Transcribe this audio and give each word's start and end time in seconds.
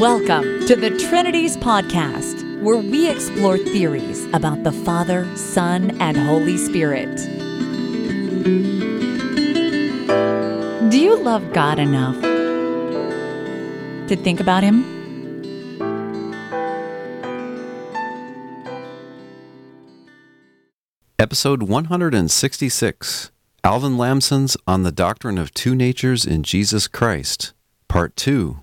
Welcome 0.00 0.66
to 0.66 0.76
the 0.76 0.90
Trinities 1.08 1.56
Podcast, 1.56 2.60
where 2.60 2.76
we 2.76 3.08
explore 3.08 3.56
theories 3.56 4.26
about 4.34 4.62
the 4.62 4.70
Father, 4.70 5.26
Son, 5.38 5.98
and 6.02 6.18
Holy 6.18 6.58
Spirit. 6.58 7.16
Do 10.90 11.00
you 11.00 11.16
love 11.16 11.50
God 11.54 11.78
enough 11.78 12.20
to 14.08 14.16
think 14.16 14.38
about 14.38 14.62
Him? 14.62 14.84
Episode 21.18 21.62
166 21.62 23.30
Alvin 23.64 23.96
Lamson's 23.96 24.58
On 24.66 24.82
the 24.82 24.92
Doctrine 24.92 25.38
of 25.38 25.54
Two 25.54 25.74
Natures 25.74 26.26
in 26.26 26.42
Jesus 26.42 26.86
Christ, 26.86 27.54
Part 27.88 28.14
2. 28.16 28.62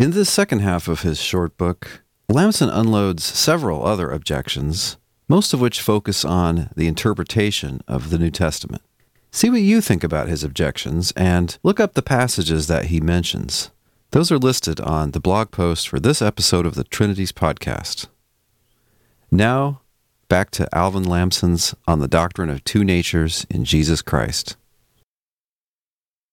In 0.00 0.12
the 0.12 0.24
second 0.24 0.60
half 0.60 0.88
of 0.88 1.02
his 1.02 1.20
short 1.20 1.58
book, 1.58 2.02
Lamson 2.26 2.70
unloads 2.70 3.22
several 3.22 3.84
other 3.84 4.10
objections, 4.10 4.96
most 5.28 5.52
of 5.52 5.60
which 5.60 5.82
focus 5.82 6.24
on 6.24 6.70
the 6.74 6.86
interpretation 6.86 7.82
of 7.86 8.08
the 8.08 8.18
New 8.18 8.30
Testament. 8.30 8.80
See 9.30 9.50
what 9.50 9.60
you 9.60 9.82
think 9.82 10.02
about 10.02 10.26
his 10.26 10.42
objections 10.42 11.12
and 11.16 11.58
look 11.62 11.78
up 11.78 11.92
the 11.92 12.00
passages 12.00 12.66
that 12.66 12.86
he 12.86 12.98
mentions. 12.98 13.72
Those 14.12 14.32
are 14.32 14.38
listed 14.38 14.80
on 14.80 15.10
the 15.10 15.20
blog 15.20 15.50
post 15.50 15.86
for 15.86 16.00
this 16.00 16.22
episode 16.22 16.64
of 16.64 16.76
the 16.76 16.84
Trinities 16.84 17.30
Podcast. 17.30 18.06
Now, 19.30 19.82
back 20.30 20.50
to 20.52 20.74
Alvin 20.74 21.04
Lamson's 21.04 21.74
On 21.86 21.98
the 21.98 22.08
Doctrine 22.08 22.48
of 22.48 22.64
Two 22.64 22.84
Natures 22.84 23.46
in 23.50 23.66
Jesus 23.66 24.00
Christ. 24.00 24.56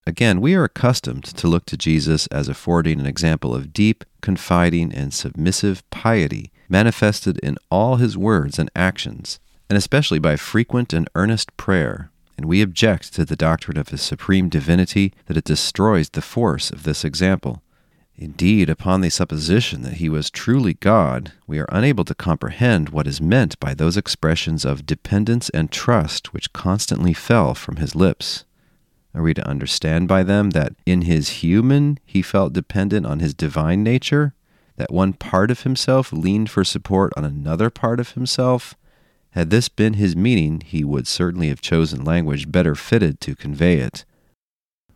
Again, 0.07 0.39
we 0.39 0.55
are 0.55 0.63
accustomed 0.63 1.25
to 1.25 1.49
look 1.49 1.65
to 1.65 1.75
Jesus 1.75 2.27
as 2.27 2.47
affording 2.47 3.01
an 3.01 3.05
example 3.05 3.53
of 3.53 3.73
deep, 3.73 4.05
confiding, 4.21 4.93
and 4.93 5.13
submissive 5.13 5.83
piety 5.89 6.49
manifested 6.69 7.37
in 7.39 7.57
all 7.69 7.97
his 7.97 8.17
words 8.17 8.57
and 8.57 8.71
actions, 8.73 9.37
and 9.69 9.75
especially 9.75 10.17
by 10.17 10.37
frequent 10.37 10.93
and 10.93 11.09
earnest 11.13 11.57
prayer. 11.57 12.09
And 12.37 12.45
we 12.45 12.61
object 12.61 13.15
to 13.15 13.25
the 13.25 13.35
doctrine 13.35 13.77
of 13.77 13.89
his 13.89 14.01
supreme 14.01 14.47
divinity 14.47 15.11
that 15.25 15.35
it 15.35 15.43
destroys 15.43 16.09
the 16.09 16.21
force 16.21 16.71
of 16.71 16.83
this 16.83 17.03
example. 17.03 17.61
Indeed, 18.15 18.69
upon 18.69 19.01
the 19.01 19.09
supposition 19.09 19.81
that 19.81 19.95
he 19.95 20.07
was 20.07 20.31
truly 20.31 20.75
God, 20.75 21.33
we 21.47 21.59
are 21.59 21.67
unable 21.67 22.05
to 22.05 22.15
comprehend 22.15 22.89
what 22.89 23.07
is 23.07 23.19
meant 23.19 23.59
by 23.59 23.73
those 23.73 23.97
expressions 23.97 24.63
of 24.63 24.85
dependence 24.85 25.49
and 25.49 25.69
trust 25.69 26.31
which 26.31 26.53
constantly 26.53 27.11
fell 27.11 27.53
from 27.53 27.75
his 27.75 27.93
lips. 27.93 28.45
Are 29.17 29.23
we 29.23 29.33
to 29.33 29.49
understand 29.49 30.07
by 30.07 30.21
them 30.21 30.51
that 30.51 30.75
in 30.85 31.01
his 31.01 31.41
human 31.41 31.97
he 32.05 32.21
felt 32.21 32.53
dependent 32.53 33.07
on 33.07 33.17
his 33.17 33.33
divine 33.33 33.81
nature? 33.81 34.35
That 34.75 34.93
one 34.93 35.13
part 35.13 35.49
of 35.49 35.63
himself 35.63 36.13
leaned 36.13 36.51
for 36.51 36.63
support 36.63 37.13
on 37.17 37.25
another 37.25 37.71
part 37.71 37.99
of 37.99 38.11
himself? 38.11 38.75
Had 39.31 39.49
this 39.49 39.69
been 39.69 39.95
his 39.95 40.15
meaning, 40.15 40.61
he 40.63 40.83
would 40.83 41.07
certainly 41.07 41.49
have 41.49 41.61
chosen 41.61 42.03
language 42.03 42.51
better 42.51 42.75
fitted 42.75 43.19
to 43.21 43.35
convey 43.35 43.79
it. 43.79 44.05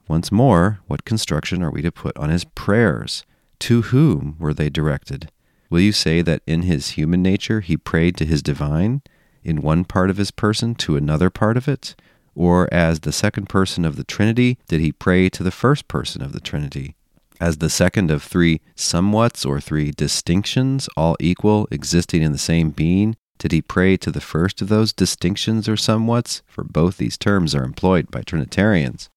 Once 0.07 0.31
more, 0.31 0.81
what 0.85 1.03
construction 1.03 1.63
are 1.63 1.71
we 1.71 1.81
to 1.81 1.91
put 1.91 2.15
on 2.15 2.29
his 2.29 2.43
prayers? 2.43 3.25
To 3.61 3.81
whom 3.81 4.35
were 4.37 4.53
they 4.53 4.69
directed? 4.69 5.31
Will 5.71 5.79
you 5.79 5.91
say 5.91 6.21
that 6.21 6.43
in 6.45 6.61
his 6.61 6.89
human 6.89 7.23
nature 7.23 7.61
he 7.61 7.75
prayed 7.75 8.17
to 8.17 8.25
his 8.27 8.43
divine, 8.43 9.01
in 9.43 9.63
one 9.63 9.83
part 9.83 10.11
of 10.11 10.17
his 10.17 10.29
person 10.29 10.75
to 10.75 10.95
another 10.95 11.31
part 11.31 11.57
of 11.57 11.67
it? 11.67 11.95
Or 12.35 12.71
as 12.73 13.01
the 13.01 13.11
second 13.11 13.49
person 13.49 13.85
of 13.85 13.95
the 13.95 14.03
Trinity, 14.03 14.57
did 14.67 14.79
he 14.79 14.91
pray 14.91 15.29
to 15.29 15.43
the 15.43 15.51
first 15.51 15.87
person 15.87 16.21
of 16.21 16.31
the 16.31 16.39
Trinity? 16.39 16.95
As 17.39 17.57
the 17.57 17.69
second 17.69 18.11
of 18.11 18.21
three 18.21 18.61
somewhats 18.75 19.45
or 19.45 19.59
three 19.59 19.91
distinctions, 19.91 20.87
all 20.95 21.17
equal, 21.19 21.67
existing 21.71 22.21
in 22.21 22.31
the 22.31 22.37
same 22.37 22.69
being, 22.69 23.15
did 23.39 23.51
he 23.51 23.61
pray 23.63 23.97
to 23.97 24.11
the 24.11 24.21
first 24.21 24.61
of 24.61 24.69
those 24.69 24.93
distinctions 24.93 25.67
or 25.67 25.75
somewhats? 25.75 26.43
For 26.45 26.63
both 26.63 26.97
these 26.97 27.17
terms 27.17 27.55
are 27.55 27.63
employed 27.63 28.11
by 28.11 28.21
Trinitarians. 28.21 29.09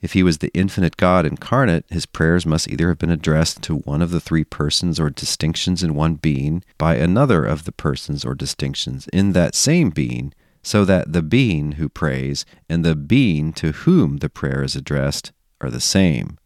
If 0.00 0.14
he 0.14 0.22
was 0.22 0.38
the 0.38 0.50
infinite 0.54 0.96
God 0.96 1.26
incarnate, 1.26 1.84
his 1.90 2.06
prayers 2.06 2.46
must 2.46 2.68
either 2.68 2.88
have 2.88 2.98
been 2.98 3.10
addressed 3.10 3.60
to 3.62 3.76
one 3.76 4.00
of 4.00 4.10
the 4.10 4.20
three 4.20 4.44
persons 4.44 4.98
or 4.98 5.10
distinctions 5.10 5.82
in 5.82 5.94
one 5.94 6.14
being 6.14 6.64
by 6.78 6.96
another 6.96 7.44
of 7.44 7.64
the 7.64 7.72
persons 7.72 8.24
or 8.24 8.34
distinctions 8.34 9.08
in 9.12 9.32
that 9.32 9.54
same 9.54 9.90
being, 9.90 10.32
so 10.66 10.84
that 10.84 11.12
the 11.12 11.22
being 11.22 11.72
who 11.72 11.88
prays 11.88 12.44
and 12.68 12.84
the 12.84 12.96
being 12.96 13.52
to 13.52 13.70
whom 13.70 14.16
the 14.16 14.28
prayer 14.28 14.64
is 14.64 14.74
addressed 14.74 15.30
are 15.60 15.70
the 15.70 15.80
same. 15.80 16.36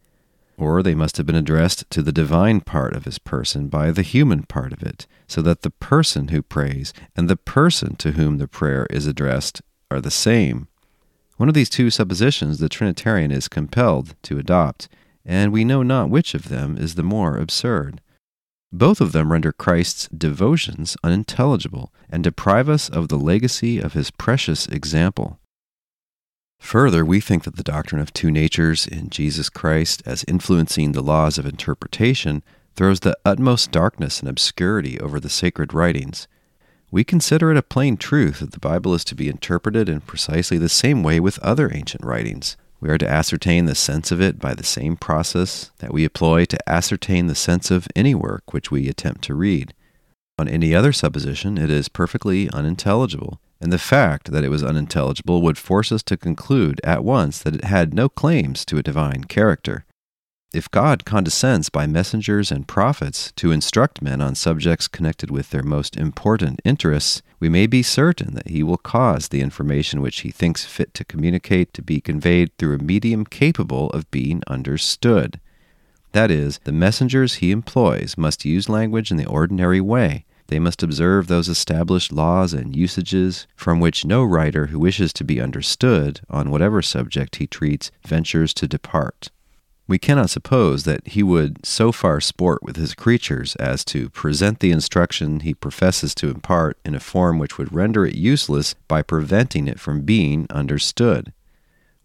Or 0.59 0.83
they 0.83 0.95
must 0.95 1.17
have 1.17 1.25
been 1.25 1.35
addressed 1.35 1.89
to 1.89 2.03
the 2.03 2.13
divine 2.13 2.61
part 2.61 2.95
of 2.95 3.07
his 3.07 3.19
person 3.19 3.69
by 3.69 3.93
the 3.93 4.03
human 4.03 4.43
part 4.43 4.75
of 4.75 4.83
it, 4.83 5.07
so 5.27 5.41
that 5.41 5.63
the 5.63 5.71
person 5.71 6.29
who 6.29 6.43
prays 6.43 6.93
and 7.17 7.31
the 7.31 7.37
person 7.37 7.97
to 7.97 8.11
whom 8.13 8.37
the 8.37 8.47
prayer 8.47 8.87
is 8.91 9.07
addressed 9.07 9.63
are 9.91 10.03
the 10.03 10.11
same. 10.11 10.69
One 11.39 11.49
of 11.49 11.55
these 11.55 11.71
two 11.71 11.89
suppositions 11.89 12.59
the 12.59 12.69
Trinitarian 12.69 13.31
is 13.31 13.49
compelled 13.49 14.17
to 14.25 14.39
adopt, 14.39 14.91
and 15.25 15.51
we 15.51 15.65
know 15.65 15.83
not 15.83 16.11
which 16.11 16.35
of 16.35 16.51
them 16.51 16.77
is 16.77 16.95
the 16.95 17.03
more 17.03 17.39
absurd. 17.39 18.03
Both 18.73 19.01
of 19.01 19.13
them 19.13 19.33
render 19.33 19.53
Christ's 19.53 20.09
devotions 20.09 20.97
unintelligible 21.03 21.93
and 22.09 22.23
deprive 22.23 22.69
us 22.69 22.89
of 22.89 23.09
the 23.09 23.19
legacy 23.19 23.79
of 23.79 23.95
his 23.95 24.11
precious 24.11 24.67
example. 24.67 25.39
Further, 26.61 27.05
we 27.05 27.21
think 27.21 27.45
that 27.45 27.57
the 27.57 27.63
doctrine 27.63 28.01
of 28.01 28.13
two 28.13 28.31
natures 28.31 28.87
in 28.87 29.11
Jesus 29.11 29.49
Christ 29.49 30.03
as 30.07 30.25
influencing 30.29 30.93
the 30.93 31.03
laws 31.03 31.39
of 31.39 31.47
interpretation 31.47 32.43
throws 32.77 33.01
the 33.01 33.17
utmost 33.25 33.71
darkness 33.71 34.21
and 34.21 34.29
obscurity 34.29 35.01
over 35.01 35.19
the 35.19 35.31
sacred 35.31 35.73
writings 35.75 36.29
we 36.93 37.05
consider 37.05 37.53
it 37.53 37.57
a 37.57 37.63
plain 37.63 37.97
truth 37.97 38.41
that 38.41 38.51
the 38.51 38.59
Bible 38.59 38.95
is 38.95 39.05
to 39.05 39.15
be 39.15 39.29
interpreted 39.29 39.89
in 39.89 40.01
precisely 40.01 40.59
the 40.59 40.69
same 40.69 41.03
way 41.03 41.21
with 41.21 41.39
other 41.39 41.73
ancient 41.73 42.05
writings. 42.05 42.57
We 42.81 42.89
are 42.89 42.99
to 42.99 43.11
ascertain 43.11 43.67
the 43.67 43.75
sense 43.75 44.11
of 44.11 44.23
it 44.23 44.39
by 44.39 44.55
the 44.55 44.65
same 44.65 44.97
process 44.97 45.71
that 45.79 45.93
we 45.93 46.05
employ 46.05 46.47
to 46.47 46.69
ascertain 46.69 47.27
the 47.27 47.35
sense 47.35 47.71
of 47.71 47.87
any 47.95 48.15
work 48.15 48.53
which 48.53 48.71
we 48.71 48.89
attempt 48.89 49.23
to 49.25 49.35
read. 49.35 49.75
On 50.39 50.49
any 50.49 50.75
other 50.75 50.93
supposition, 50.93 51.59
it 51.59 51.69
is 51.69 51.91
perfectly 51.91 52.49
unintelligible, 52.51 53.39
and 53.61 53.71
the 53.71 53.79
fact 53.79 54.33
that 54.33 54.45
it 54.45 54.49
was 54.49 54.65
unintelligible 54.65 55.43
would 55.43 55.59
force 55.59 55.93
us 55.93 56.03
to 56.05 56.17
conclude 56.17 56.81
at 56.83 57.05
once 57.05 57.41
that 57.41 57.57
it 57.57 57.65
had 57.65 57.93
no 57.93 58.09
claims 58.09 58.65
to 58.65 58.79
a 58.79 58.83
divine 58.83 59.25
character. 59.25 59.85
If 60.53 60.69
God 60.73 61.05
condescends 61.05 61.69
by 61.69 61.87
messengers 61.87 62.51
and 62.51 62.67
prophets 62.67 63.31
to 63.37 63.53
instruct 63.53 64.03
men 64.03 64.21
on 64.21 64.35
subjects 64.35 64.89
connected 64.89 65.31
with 65.31 65.51
their 65.51 65.63
most 65.63 65.97
important 65.97 66.61
interests, 66.65 67.23
we 67.39 67.49
may 67.49 67.69
be 67.69 67.85
certain 67.85 68.35
that 68.35 68.49
he 68.49 68.65
will 68.65 68.77
cause 68.77 69.29
the 69.29 69.43
information 69.43 70.01
which 70.01 70.21
he 70.21 70.33
thinks 70.33 70.65
fit 70.65 70.93
to 70.95 71.05
communicate 71.05 71.73
to 71.75 71.83
be 71.83 72.01
conveyed 72.01 72.51
through 72.59 72.75
a 72.75 72.83
medium 72.83 73.25
capable 73.25 73.91
of 73.91 74.11
being 74.11 74.43
understood. 74.49 75.39
That 76.11 76.33
is, 76.33 76.59
the 76.65 76.73
messengers 76.73 77.35
he 77.35 77.53
employs 77.53 78.19
must 78.19 78.45
use 78.45 78.69
language 78.69 79.13
in 79.13 79.19
the 79.19 79.29
ordinary 79.29 79.81
way. 79.81 80.25
They 80.49 80.59
must 80.59 80.83
observe 80.83 81.29
those 81.29 81.49
established 81.49 82.11
laws 82.11 82.53
and 82.53 82.75
usages 82.75 83.47
from 83.55 83.79
which 83.79 84.05
no 84.05 84.25
writer 84.25 84.67
who 84.67 84.81
wishes 84.81 85.13
to 85.13 85.23
be 85.23 85.41
understood 85.41 86.23
on 86.29 86.51
whatever 86.51 86.83
subject 86.83 87.37
he 87.37 87.47
treats 87.47 87.93
ventures 88.05 88.53
to 88.55 88.67
depart. 88.67 89.31
We 89.91 89.99
cannot 89.99 90.31
suppose 90.31 90.85
that 90.85 91.05
he 91.05 91.25
would 91.25 91.67
so 91.67 91.91
far 91.91 92.21
sport 92.21 92.63
with 92.63 92.77
his 92.77 92.95
creatures 92.95 93.57
as 93.57 93.85
to 93.87 94.09
present 94.09 94.61
the 94.61 94.71
instruction 94.71 95.41
he 95.41 95.53
professes 95.53 96.15
to 96.15 96.31
impart 96.31 96.79
in 96.85 96.95
a 96.95 97.01
form 97.01 97.41
which 97.41 97.59
would 97.59 97.73
render 97.73 98.07
it 98.07 98.15
useless 98.15 98.77
by 98.87 99.03
preventing 99.03 99.67
it 99.67 99.81
from 99.81 100.03
being 100.03 100.47
understood. 100.49 101.33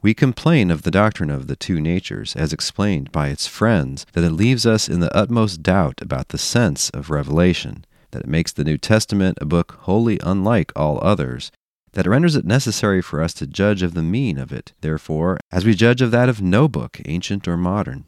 We 0.02 0.16
complain 0.16 0.72
of 0.72 0.82
the 0.82 0.90
doctrine 0.90 1.30
of 1.30 1.46
the 1.46 1.56
two 1.56 1.80
natures, 1.80 2.36
as 2.36 2.52
explained 2.52 3.12
by 3.12 3.28
its 3.28 3.46
friends, 3.46 4.08
that 4.14 4.24
it 4.24 4.32
leaves 4.32 4.66
us 4.66 4.90
in 4.90 5.00
the 5.00 5.16
utmost 5.16 5.62
doubt 5.62 6.02
about 6.02 6.30
the 6.30 6.40
sense 6.40 6.90
of 6.90 7.12
revelation, 7.12 7.86
that 8.10 8.24
it 8.24 8.28
makes 8.28 8.52
the 8.52 8.64
New 8.64 8.80
Testament 8.80 9.38
a 9.40 9.46
book 9.46 9.78
wholly 9.82 10.20
unlike 10.24 10.72
all 10.76 10.98
others, 11.04 11.52
that 11.96 12.06
renders 12.06 12.36
it 12.36 12.46
necessary 12.46 13.02
for 13.02 13.22
us 13.22 13.34
to 13.34 13.48
judge 13.48 13.82
of 13.82 13.94
the 13.94 14.04
mean 14.04 14.38
of 14.38 14.52
it, 14.52 14.74
therefore, 14.82 15.40
as 15.52 15.66
we 15.66 15.74
judge 15.74 16.02
of 16.02 16.12
that 16.12 16.30
of 16.30 16.42
no 16.42 16.68
book, 16.68 17.02
ancient 17.06 17.48
or 17.48 17.58
modern. 17.58 18.06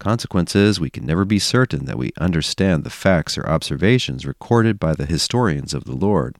Consequence 0.00 0.56
is, 0.56 0.80
we 0.80 0.90
can 0.90 1.06
never 1.06 1.24
be 1.24 1.38
certain 1.38 1.84
that 1.84 1.96
we 1.96 2.10
understand 2.18 2.82
the 2.82 2.90
facts 2.90 3.38
or 3.38 3.48
observations 3.48 4.26
recorded 4.26 4.80
by 4.80 4.92
the 4.92 5.06
historians 5.06 5.72
of 5.72 5.84
the 5.84 5.94
Lord. 5.94 6.36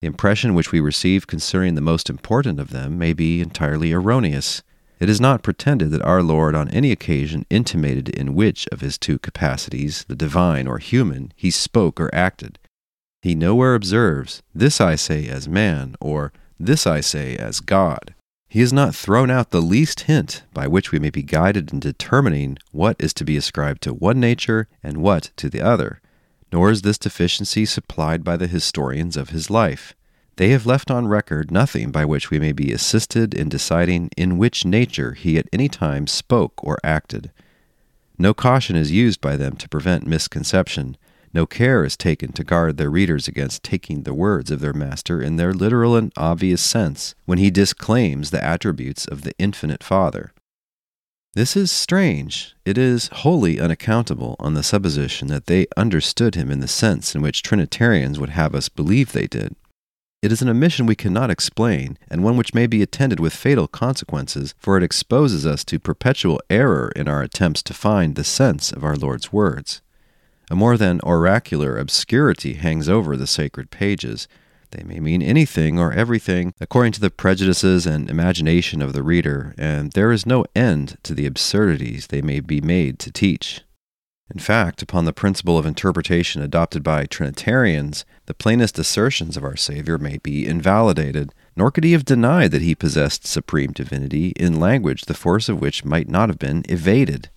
The 0.00 0.08
impression 0.08 0.54
which 0.54 0.72
we 0.72 0.80
receive 0.80 1.28
concerning 1.28 1.76
the 1.76 1.80
most 1.80 2.10
important 2.10 2.58
of 2.58 2.70
them 2.70 2.98
may 2.98 3.12
be 3.12 3.40
entirely 3.40 3.92
erroneous. 3.92 4.64
It 4.98 5.08
is 5.08 5.20
not 5.20 5.44
pretended 5.44 5.92
that 5.92 6.02
our 6.02 6.24
Lord 6.24 6.56
on 6.56 6.68
any 6.70 6.90
occasion 6.90 7.46
intimated 7.48 8.08
in 8.08 8.34
which 8.34 8.66
of 8.72 8.80
his 8.80 8.98
two 8.98 9.20
capacities, 9.20 10.04
the 10.08 10.16
divine 10.16 10.66
or 10.66 10.78
human, 10.78 11.32
he 11.36 11.52
spoke 11.52 12.00
or 12.00 12.12
acted. 12.12 12.58
He 13.22 13.36
nowhere 13.36 13.76
observes, 13.76 14.42
This 14.52 14.80
I 14.80 14.96
say 14.96 15.28
as 15.28 15.48
man, 15.48 15.94
or 16.00 16.32
This 16.58 16.88
I 16.88 17.00
say 17.00 17.36
as 17.36 17.60
God. 17.60 18.14
He 18.48 18.60
has 18.60 18.72
not 18.72 18.96
thrown 18.96 19.30
out 19.30 19.50
the 19.50 19.62
least 19.62 20.00
hint 20.00 20.42
by 20.52 20.66
which 20.66 20.90
we 20.90 20.98
may 20.98 21.08
be 21.08 21.22
guided 21.22 21.72
in 21.72 21.78
determining 21.78 22.58
what 22.72 22.96
is 22.98 23.14
to 23.14 23.24
be 23.24 23.36
ascribed 23.36 23.80
to 23.82 23.94
one 23.94 24.18
nature 24.18 24.66
and 24.82 24.98
what 24.98 25.30
to 25.36 25.48
the 25.48 25.62
other, 25.62 26.00
nor 26.52 26.70
is 26.70 26.82
this 26.82 26.98
deficiency 26.98 27.64
supplied 27.64 28.24
by 28.24 28.36
the 28.36 28.48
historians 28.48 29.16
of 29.16 29.30
his 29.30 29.48
life. 29.48 29.94
They 30.36 30.48
have 30.48 30.66
left 30.66 30.90
on 30.90 31.06
record 31.06 31.52
nothing 31.52 31.92
by 31.92 32.04
which 32.04 32.28
we 32.28 32.40
may 32.40 32.52
be 32.52 32.72
assisted 32.72 33.34
in 33.34 33.48
deciding 33.48 34.10
in 34.16 34.36
which 34.36 34.64
nature 34.64 35.12
he 35.12 35.38
at 35.38 35.48
any 35.52 35.68
time 35.68 36.08
spoke 36.08 36.54
or 36.64 36.78
acted. 36.82 37.30
No 38.18 38.34
caution 38.34 38.74
is 38.74 38.90
used 38.90 39.20
by 39.20 39.36
them 39.36 39.56
to 39.56 39.68
prevent 39.68 40.06
misconception, 40.06 40.96
no 41.34 41.46
care 41.46 41.84
is 41.84 41.96
taken 41.96 42.32
to 42.32 42.44
guard 42.44 42.76
their 42.76 42.90
readers 42.90 43.26
against 43.26 43.62
taking 43.62 44.02
the 44.02 44.14
words 44.14 44.50
of 44.50 44.60
their 44.60 44.72
master 44.72 45.22
in 45.22 45.36
their 45.36 45.52
literal 45.52 45.96
and 45.96 46.12
obvious 46.16 46.60
sense 46.60 47.14
when 47.24 47.38
he 47.38 47.50
disclaims 47.50 48.30
the 48.30 48.42
attributes 48.42 49.06
of 49.06 49.22
the 49.22 49.32
infinite 49.38 49.82
Father. 49.82 50.32
This 51.34 51.56
is 51.56 51.72
strange. 51.72 52.54
It 52.66 52.76
is 52.76 53.08
wholly 53.08 53.58
unaccountable 53.58 54.36
on 54.38 54.52
the 54.52 54.62
supposition 54.62 55.28
that 55.28 55.46
they 55.46 55.66
understood 55.78 56.34
him 56.34 56.50
in 56.50 56.60
the 56.60 56.68
sense 56.68 57.14
in 57.14 57.22
which 57.22 57.42
Trinitarians 57.42 58.20
would 58.20 58.30
have 58.30 58.54
us 58.54 58.68
believe 58.68 59.12
they 59.12 59.26
did. 59.26 59.56
It 60.20 60.30
is 60.30 60.42
an 60.42 60.50
omission 60.50 60.84
we 60.84 60.94
cannot 60.94 61.30
explain, 61.30 61.98
and 62.08 62.22
one 62.22 62.36
which 62.36 62.54
may 62.54 62.66
be 62.66 62.82
attended 62.82 63.18
with 63.18 63.34
fatal 63.34 63.66
consequences, 63.66 64.54
for 64.58 64.76
it 64.76 64.84
exposes 64.84 65.46
us 65.46 65.64
to 65.64 65.80
perpetual 65.80 66.40
error 66.50 66.92
in 66.94 67.08
our 67.08 67.22
attempts 67.22 67.62
to 67.62 67.74
find 67.74 68.14
the 68.14 68.22
sense 68.24 68.70
of 68.70 68.84
our 68.84 68.94
Lord's 68.94 69.32
words. 69.32 69.80
A 70.52 70.54
more 70.54 70.76
than 70.76 71.00
oracular 71.02 71.78
obscurity 71.78 72.52
hangs 72.52 72.86
over 72.86 73.16
the 73.16 73.26
sacred 73.26 73.70
pages. 73.70 74.28
They 74.72 74.82
may 74.82 75.00
mean 75.00 75.22
anything 75.22 75.78
or 75.78 75.94
everything 75.94 76.52
according 76.60 76.92
to 76.92 77.00
the 77.00 77.08
prejudices 77.08 77.86
and 77.86 78.10
imagination 78.10 78.82
of 78.82 78.92
the 78.92 79.02
reader, 79.02 79.54
and 79.56 79.92
there 79.92 80.12
is 80.12 80.26
no 80.26 80.44
end 80.54 80.98
to 81.04 81.14
the 81.14 81.24
absurdities 81.24 82.08
they 82.08 82.20
may 82.20 82.40
be 82.40 82.60
made 82.60 82.98
to 82.98 83.10
teach. 83.10 83.62
In 84.30 84.38
fact, 84.38 84.82
upon 84.82 85.06
the 85.06 85.14
principle 85.14 85.56
of 85.56 85.64
interpretation 85.64 86.42
adopted 86.42 86.82
by 86.82 87.06
Trinitarians, 87.06 88.04
the 88.26 88.34
plainest 88.34 88.78
assertions 88.78 89.38
of 89.38 89.44
our 89.44 89.56
Savior 89.56 89.96
may 89.96 90.18
be 90.18 90.46
invalidated, 90.46 91.32
nor 91.56 91.70
could 91.70 91.84
he 91.84 91.92
have 91.92 92.04
denied 92.04 92.50
that 92.50 92.60
he 92.60 92.74
possessed 92.74 93.26
supreme 93.26 93.72
divinity 93.72 94.34
in 94.36 94.60
language 94.60 95.06
the 95.06 95.14
force 95.14 95.48
of 95.48 95.62
which 95.62 95.86
might 95.86 96.10
not 96.10 96.28
have 96.28 96.38
been 96.38 96.62
evaded. 96.68 97.30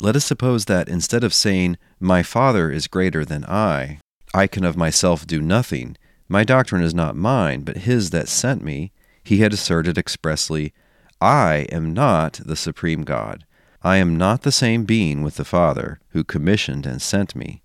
Let 0.00 0.16
us 0.16 0.24
suppose 0.24 0.64
that 0.64 0.88
instead 0.88 1.22
of 1.22 1.32
saying, 1.32 1.78
My 2.00 2.22
Father 2.22 2.70
is 2.70 2.88
greater 2.88 3.24
than 3.24 3.44
I, 3.44 4.00
I 4.34 4.48
can 4.48 4.64
of 4.64 4.76
myself 4.76 5.26
do 5.26 5.40
nothing, 5.40 5.96
my 6.28 6.42
doctrine 6.42 6.82
is 6.82 6.94
not 6.94 7.16
mine, 7.16 7.60
but 7.60 7.78
his 7.78 8.10
that 8.10 8.28
sent 8.28 8.62
me, 8.62 8.92
he 9.22 9.38
had 9.38 9.52
asserted 9.52 9.96
expressly, 9.96 10.72
I 11.20 11.66
am 11.70 11.92
not 11.94 12.40
the 12.44 12.56
supreme 12.56 13.02
God. 13.02 13.44
I 13.82 13.98
am 13.98 14.16
not 14.16 14.42
the 14.42 14.52
same 14.52 14.84
being 14.84 15.22
with 15.22 15.36
the 15.36 15.44
Father, 15.44 16.00
who 16.08 16.24
commissioned 16.24 16.86
and 16.86 17.00
sent 17.00 17.36
me. 17.36 17.62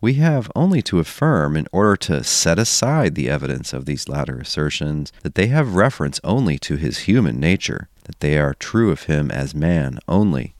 We 0.00 0.14
have 0.14 0.50
only 0.56 0.80
to 0.82 1.00
affirm, 1.00 1.56
in 1.56 1.68
order 1.70 1.96
to 1.96 2.24
set 2.24 2.58
aside 2.58 3.14
the 3.14 3.28
evidence 3.28 3.72
of 3.72 3.84
these 3.84 4.08
latter 4.08 4.38
assertions, 4.38 5.12
that 5.22 5.34
they 5.34 5.48
have 5.48 5.74
reference 5.74 6.18
only 6.24 6.58
to 6.60 6.76
his 6.76 7.00
human 7.00 7.38
nature, 7.38 7.88
that 8.04 8.20
they 8.20 8.38
are 8.38 8.54
true 8.54 8.90
of 8.90 9.04
him 9.04 9.30
as 9.30 9.54
man 9.54 9.98
only, 10.08 10.54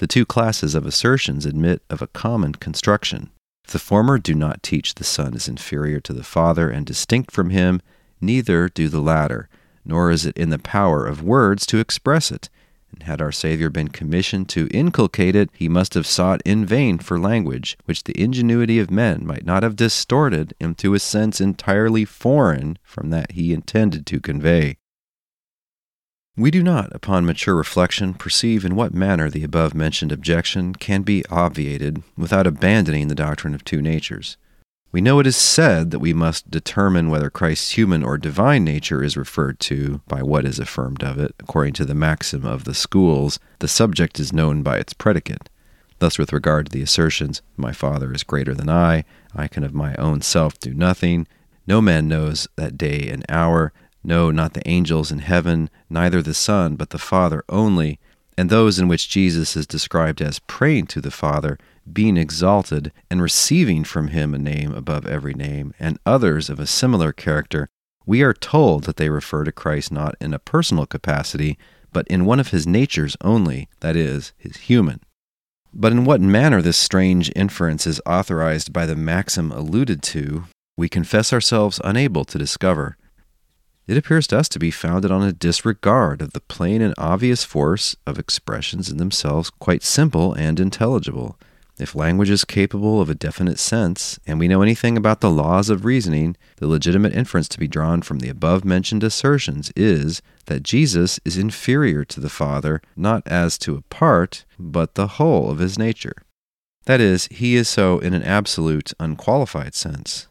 the 0.00 0.06
two 0.06 0.24
classes 0.24 0.74
of 0.74 0.86
assertions 0.86 1.44
admit 1.44 1.82
of 1.90 2.00
a 2.00 2.06
common 2.06 2.54
construction. 2.54 3.28
If 3.66 3.72
the 3.72 3.78
former 3.78 4.16
do 4.16 4.34
not 4.34 4.62
teach 4.62 4.94
the 4.94 5.04
Son 5.04 5.34
is 5.34 5.46
inferior 5.46 6.00
to 6.00 6.14
the 6.14 6.24
Father 6.24 6.70
and 6.70 6.86
distinct 6.86 7.30
from 7.30 7.50
him, 7.50 7.82
neither 8.18 8.70
do 8.70 8.88
the 8.88 9.02
latter, 9.02 9.50
nor 9.84 10.10
is 10.10 10.24
it 10.24 10.38
in 10.38 10.48
the 10.48 10.58
power 10.58 11.06
of 11.06 11.22
words 11.22 11.66
to 11.66 11.80
express 11.80 12.32
it. 12.32 12.48
And 12.90 13.02
had 13.02 13.20
our 13.20 13.30
Savior 13.30 13.68
been 13.68 13.88
commissioned 13.88 14.48
to 14.48 14.68
inculcate 14.68 15.36
it, 15.36 15.50
he 15.52 15.68
must 15.68 15.92
have 15.92 16.06
sought 16.06 16.40
in 16.46 16.64
vain 16.64 16.98
for 16.98 17.18
language 17.18 17.76
which 17.84 18.04
the 18.04 18.18
ingenuity 18.18 18.78
of 18.78 18.90
men 18.90 19.26
might 19.26 19.44
not 19.44 19.62
have 19.62 19.76
distorted 19.76 20.54
into 20.58 20.94
a 20.94 20.98
sense 20.98 21.42
entirely 21.42 22.06
foreign 22.06 22.78
from 22.82 23.10
that 23.10 23.32
he 23.32 23.52
intended 23.52 24.06
to 24.06 24.18
convey. 24.18 24.78
We 26.40 26.50
do 26.50 26.62
not, 26.62 26.90
upon 26.94 27.26
mature 27.26 27.54
reflection, 27.54 28.14
perceive 28.14 28.64
in 28.64 28.74
what 28.74 28.94
manner 28.94 29.28
the 29.28 29.44
above 29.44 29.74
mentioned 29.74 30.10
objection 30.10 30.74
can 30.74 31.02
be 31.02 31.22
obviated 31.26 32.02
without 32.16 32.46
abandoning 32.46 33.08
the 33.08 33.14
doctrine 33.14 33.54
of 33.54 33.62
two 33.62 33.82
natures. 33.82 34.38
We 34.90 35.02
know 35.02 35.20
it 35.20 35.26
is 35.26 35.36
said 35.36 35.90
that 35.90 35.98
we 35.98 36.14
must 36.14 36.50
determine 36.50 37.10
whether 37.10 37.28
Christ's 37.28 37.72
human 37.72 38.02
or 38.02 38.16
divine 38.16 38.64
nature 38.64 39.04
is 39.04 39.18
referred 39.18 39.60
to 39.60 40.00
by 40.08 40.22
what 40.22 40.46
is 40.46 40.58
affirmed 40.58 41.04
of 41.04 41.18
it. 41.18 41.34
According 41.40 41.74
to 41.74 41.84
the 41.84 41.94
maxim 41.94 42.46
of 42.46 42.64
the 42.64 42.72
schools, 42.72 43.38
the 43.58 43.68
subject 43.68 44.18
is 44.18 44.32
known 44.32 44.62
by 44.62 44.78
its 44.78 44.94
predicate. 44.94 45.50
Thus, 45.98 46.16
with 46.16 46.32
regard 46.32 46.66
to 46.66 46.72
the 46.72 46.82
assertions, 46.82 47.42
My 47.58 47.72
Father 47.72 48.14
is 48.14 48.22
greater 48.22 48.54
than 48.54 48.70
I, 48.70 49.04
I 49.36 49.46
can 49.46 49.62
of 49.62 49.74
my 49.74 49.94
own 49.96 50.22
self 50.22 50.58
do 50.58 50.72
nothing, 50.72 51.26
no 51.66 51.82
man 51.82 52.08
knows 52.08 52.48
that 52.56 52.78
day 52.78 53.10
and 53.10 53.26
hour, 53.28 53.74
no, 54.02 54.30
not 54.30 54.54
the 54.54 54.66
angels 54.68 55.12
in 55.12 55.18
heaven, 55.20 55.70
neither 55.88 56.22
the 56.22 56.34
Son, 56.34 56.76
but 56.76 56.90
the 56.90 56.98
Father 56.98 57.44
only, 57.48 57.98
and 58.38 58.48
those 58.48 58.78
in 58.78 58.88
which 58.88 59.08
Jesus 59.08 59.56
is 59.56 59.66
described 59.66 60.22
as 60.22 60.38
praying 60.38 60.86
to 60.86 61.00
the 61.00 61.10
Father, 61.10 61.58
being 61.92 62.16
exalted, 62.16 62.92
and 63.10 63.20
receiving 63.20 63.84
from 63.84 64.08
him 64.08 64.34
a 64.34 64.38
name 64.38 64.72
above 64.72 65.06
every 65.06 65.34
name, 65.34 65.74
and 65.78 65.98
others 66.06 66.48
of 66.48 66.58
a 66.58 66.66
similar 66.66 67.12
character, 67.12 67.68
we 68.06 68.22
are 68.22 68.32
told 68.32 68.84
that 68.84 68.96
they 68.96 69.10
refer 69.10 69.44
to 69.44 69.52
Christ 69.52 69.92
not 69.92 70.14
in 70.20 70.32
a 70.32 70.38
personal 70.38 70.86
capacity, 70.86 71.58
but 71.92 72.08
in 72.08 72.24
one 72.24 72.40
of 72.40 72.48
his 72.48 72.66
natures 72.66 73.16
only, 73.20 73.68
that 73.80 73.96
is, 73.96 74.32
his 74.38 74.56
human. 74.56 75.00
But 75.72 75.92
in 75.92 76.04
what 76.04 76.20
manner 76.20 76.62
this 76.62 76.76
strange 76.76 77.30
inference 77.36 77.86
is 77.86 78.00
authorized 78.06 78.72
by 78.72 78.86
the 78.86 78.96
maxim 78.96 79.52
alluded 79.52 80.02
to, 80.04 80.44
we 80.76 80.88
confess 80.88 81.32
ourselves 81.32 81.80
unable 81.84 82.24
to 82.24 82.38
discover 82.38 82.96
it 83.90 83.96
appears 83.96 84.28
to 84.28 84.38
us 84.38 84.48
to 84.48 84.60
be 84.60 84.70
founded 84.70 85.10
on 85.10 85.24
a 85.24 85.32
disregard 85.32 86.22
of 86.22 86.32
the 86.32 86.40
plain 86.40 86.80
and 86.80 86.94
obvious 86.96 87.42
force 87.42 87.96
of 88.06 88.20
expressions 88.20 88.88
in 88.88 88.98
themselves 88.98 89.50
quite 89.50 89.82
simple 89.82 90.32
and 90.32 90.60
intelligible. 90.60 91.36
If 91.76 91.96
language 91.96 92.30
is 92.30 92.44
capable 92.44 93.00
of 93.00 93.10
a 93.10 93.16
definite 93.16 93.58
sense, 93.58 94.20
and 94.28 94.38
we 94.38 94.46
know 94.46 94.62
anything 94.62 94.96
about 94.96 95.20
the 95.20 95.30
laws 95.30 95.70
of 95.70 95.84
reasoning, 95.84 96.36
the 96.58 96.68
legitimate 96.68 97.16
inference 97.16 97.48
to 97.48 97.58
be 97.58 97.66
drawn 97.66 98.00
from 98.00 98.20
the 98.20 98.28
above 98.28 98.64
mentioned 98.64 99.02
assertions 99.02 99.72
is 99.74 100.22
that 100.46 100.62
Jesus 100.62 101.18
is 101.24 101.36
inferior 101.36 102.04
to 102.04 102.20
the 102.20 102.30
Father, 102.30 102.80
not 102.94 103.26
as 103.26 103.58
to 103.58 103.74
a 103.74 103.82
part, 103.82 104.44
but 104.56 104.94
the 104.94 105.08
whole 105.18 105.50
of 105.50 105.58
his 105.58 105.76
nature. 105.80 106.14
That 106.84 107.00
is, 107.00 107.26
he 107.26 107.56
is 107.56 107.68
so 107.68 107.98
in 107.98 108.14
an 108.14 108.22
absolute, 108.22 108.92
unqualified 109.00 109.74
sense. 109.74 110.28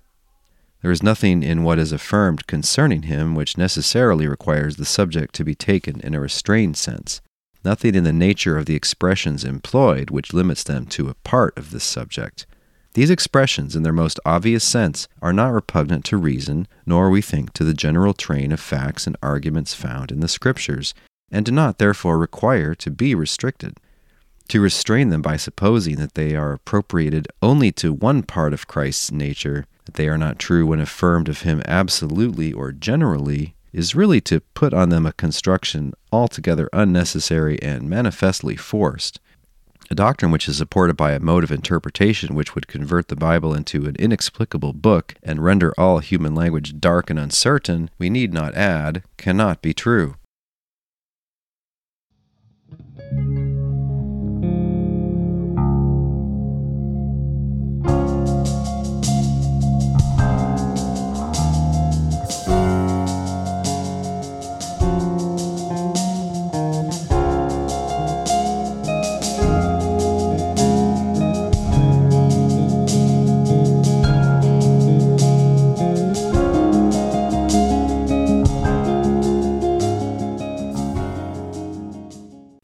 There 0.81 0.91
is 0.91 1.03
nothing 1.03 1.43
in 1.43 1.63
what 1.63 1.79
is 1.79 1.91
affirmed 1.91 2.48
concerning 2.48 3.03
him 3.03 3.36
which 3.36 3.57
necessarily 3.57 4.27
requires 4.27 4.77
the 4.77 4.86
subject 4.86 5.36
to 5.36 5.43
be 5.43 5.55
taken 5.55 6.00
in 6.01 6.15
a 6.15 6.21
restrained 6.21 6.77
sense, 6.77 7.21
nothing 7.65 7.95
in 7.95 8.05
the 8.05 8.13
nature 8.13 8.57
of 8.57 8.65
the 8.65 8.75
expressions 8.75 9.43
employed 9.43 10.09
which 10.09 10.33
limits 10.33 10.63
them 10.63 10.86
to 10.88 11.09
a 11.09 11.15
part 11.15 11.57
of 11.57 11.71
this 11.71 11.83
subject. 11.83 12.45
These 12.93 13.09
expressions, 13.09 13.75
in 13.75 13.83
their 13.83 13.93
most 13.93 14.19
obvious 14.25 14.63
sense, 14.63 15.07
are 15.21 15.33
not 15.33 15.53
repugnant 15.53 16.05
to 16.05 16.17
reason, 16.17 16.67
nor, 16.86 17.09
we 17.09 17.21
think, 17.21 17.53
to 17.53 17.63
the 17.63 17.74
general 17.74 18.13
train 18.13 18.51
of 18.51 18.59
facts 18.59 19.05
and 19.05 19.15
arguments 19.21 19.74
found 19.74 20.12
in 20.12 20.21
the 20.21 20.27
Scriptures, 20.27 20.93
and 21.29 21.45
do 21.45 21.51
not 21.51 21.77
therefore 21.77 22.17
require 22.17 22.74
to 22.75 22.89
be 22.89 23.13
restricted. 23.13 23.77
To 24.48 24.62
restrain 24.62 25.09
them 25.09 25.21
by 25.21 25.38
supposing 25.38 25.98
that 25.98 26.15
they 26.15 26.36
are 26.36 26.53
appropriated 26.53 27.27
only 27.43 27.71
to 27.74 27.93
one 27.93 28.24
part 28.24 28.53
of 28.53 28.67
Christ's 28.67 29.12
nature 29.12 29.65
that 29.89 29.96
they 29.96 30.08
are 30.08 30.19
not 30.19 30.38
true 30.38 30.67
when 30.67 30.79
affirmed 30.79 31.27
of 31.27 31.41
him 31.41 31.63
absolutely 31.65 32.53
or 32.53 32.72
generally 32.72 33.55
is 33.74 33.96
really 33.96 34.22
to 34.22 34.39
put 34.53 34.72
on 34.72 34.89
them 34.89 35.03
a 35.03 35.13
construction 35.13 35.93
altogether 36.12 36.69
unnecessary 36.72 37.60
and 37.63 37.89
manifestly 37.89 38.55
forced. 38.55 39.19
A 39.89 39.96
doctrine 39.96 40.29
which 40.29 40.48
is 40.48 40.58
supported 40.58 40.96
by 40.96 41.13
a 41.13 41.19
mode 41.19 41.43
of 41.43 41.51
interpretation 41.51 42.36
which 42.36 42.53
would 42.53 42.67
convert 42.67 43.08
the 43.08 43.15
Bible 43.15 43.55
into 43.55 43.88
an 43.88 43.96
inexplicable 43.98 44.74
book 44.74 45.15
and 45.24 45.43
render 45.43 45.74
all 45.75 45.98
human 45.98 46.36
language 46.36 46.79
dark 46.79 47.10
and 47.10 47.17
uncertain, 47.17 47.89
we 47.98 48.12
need 48.12 48.31
not 48.31 48.53
add, 48.53 49.01
cannot 49.17 49.63
be 49.63 49.74
true. 49.74 50.17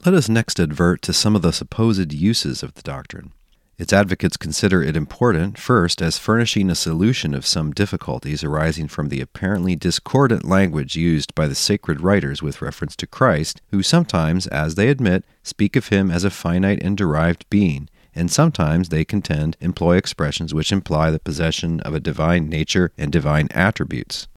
Let 0.05 0.13
us 0.13 0.29
next 0.29 0.59
advert 0.59 1.01
to 1.01 1.13
some 1.13 1.35
of 1.35 1.41
the 1.41 1.51
supposed 1.51 2.13
uses 2.13 2.61
of 2.61 2.75
the 2.75 2.83
doctrine. 2.83 3.31
Its 3.79 3.91
advocates 3.91 4.37
consider 4.37 4.83
it 4.83 4.95
important, 4.95 5.57
first, 5.57 5.99
as 5.99 6.19
furnishing 6.19 6.69
a 6.69 6.75
solution 6.75 7.33
of 7.33 7.43
some 7.43 7.71
difficulties 7.71 8.43
arising 8.43 8.87
from 8.87 9.09
the 9.09 9.19
apparently 9.19 9.75
discordant 9.75 10.45
language 10.45 10.95
used 10.95 11.33
by 11.33 11.47
the 11.47 11.55
sacred 11.55 12.01
writers 12.01 12.43
with 12.43 12.61
reference 12.61 12.95
to 12.97 13.07
Christ, 13.07 13.63
who 13.71 13.81
sometimes, 13.81 14.45
as 14.45 14.75
they 14.75 14.89
admit, 14.89 15.25
speak 15.41 15.75
of 15.75 15.87
him 15.87 16.11
as 16.11 16.23
a 16.23 16.29
finite 16.29 16.83
and 16.83 16.95
derived 16.95 17.49
being, 17.49 17.89
and 18.13 18.29
sometimes, 18.29 18.89
they 18.89 19.05
contend, 19.05 19.57
employ 19.59 19.97
expressions 19.97 20.53
which 20.53 20.71
imply 20.71 21.09
the 21.09 21.17
possession 21.17 21.79
of 21.79 21.95
a 21.95 21.99
divine 21.99 22.47
nature 22.47 22.91
and 22.95 23.11
divine 23.11 23.47
attributes. 23.49 24.27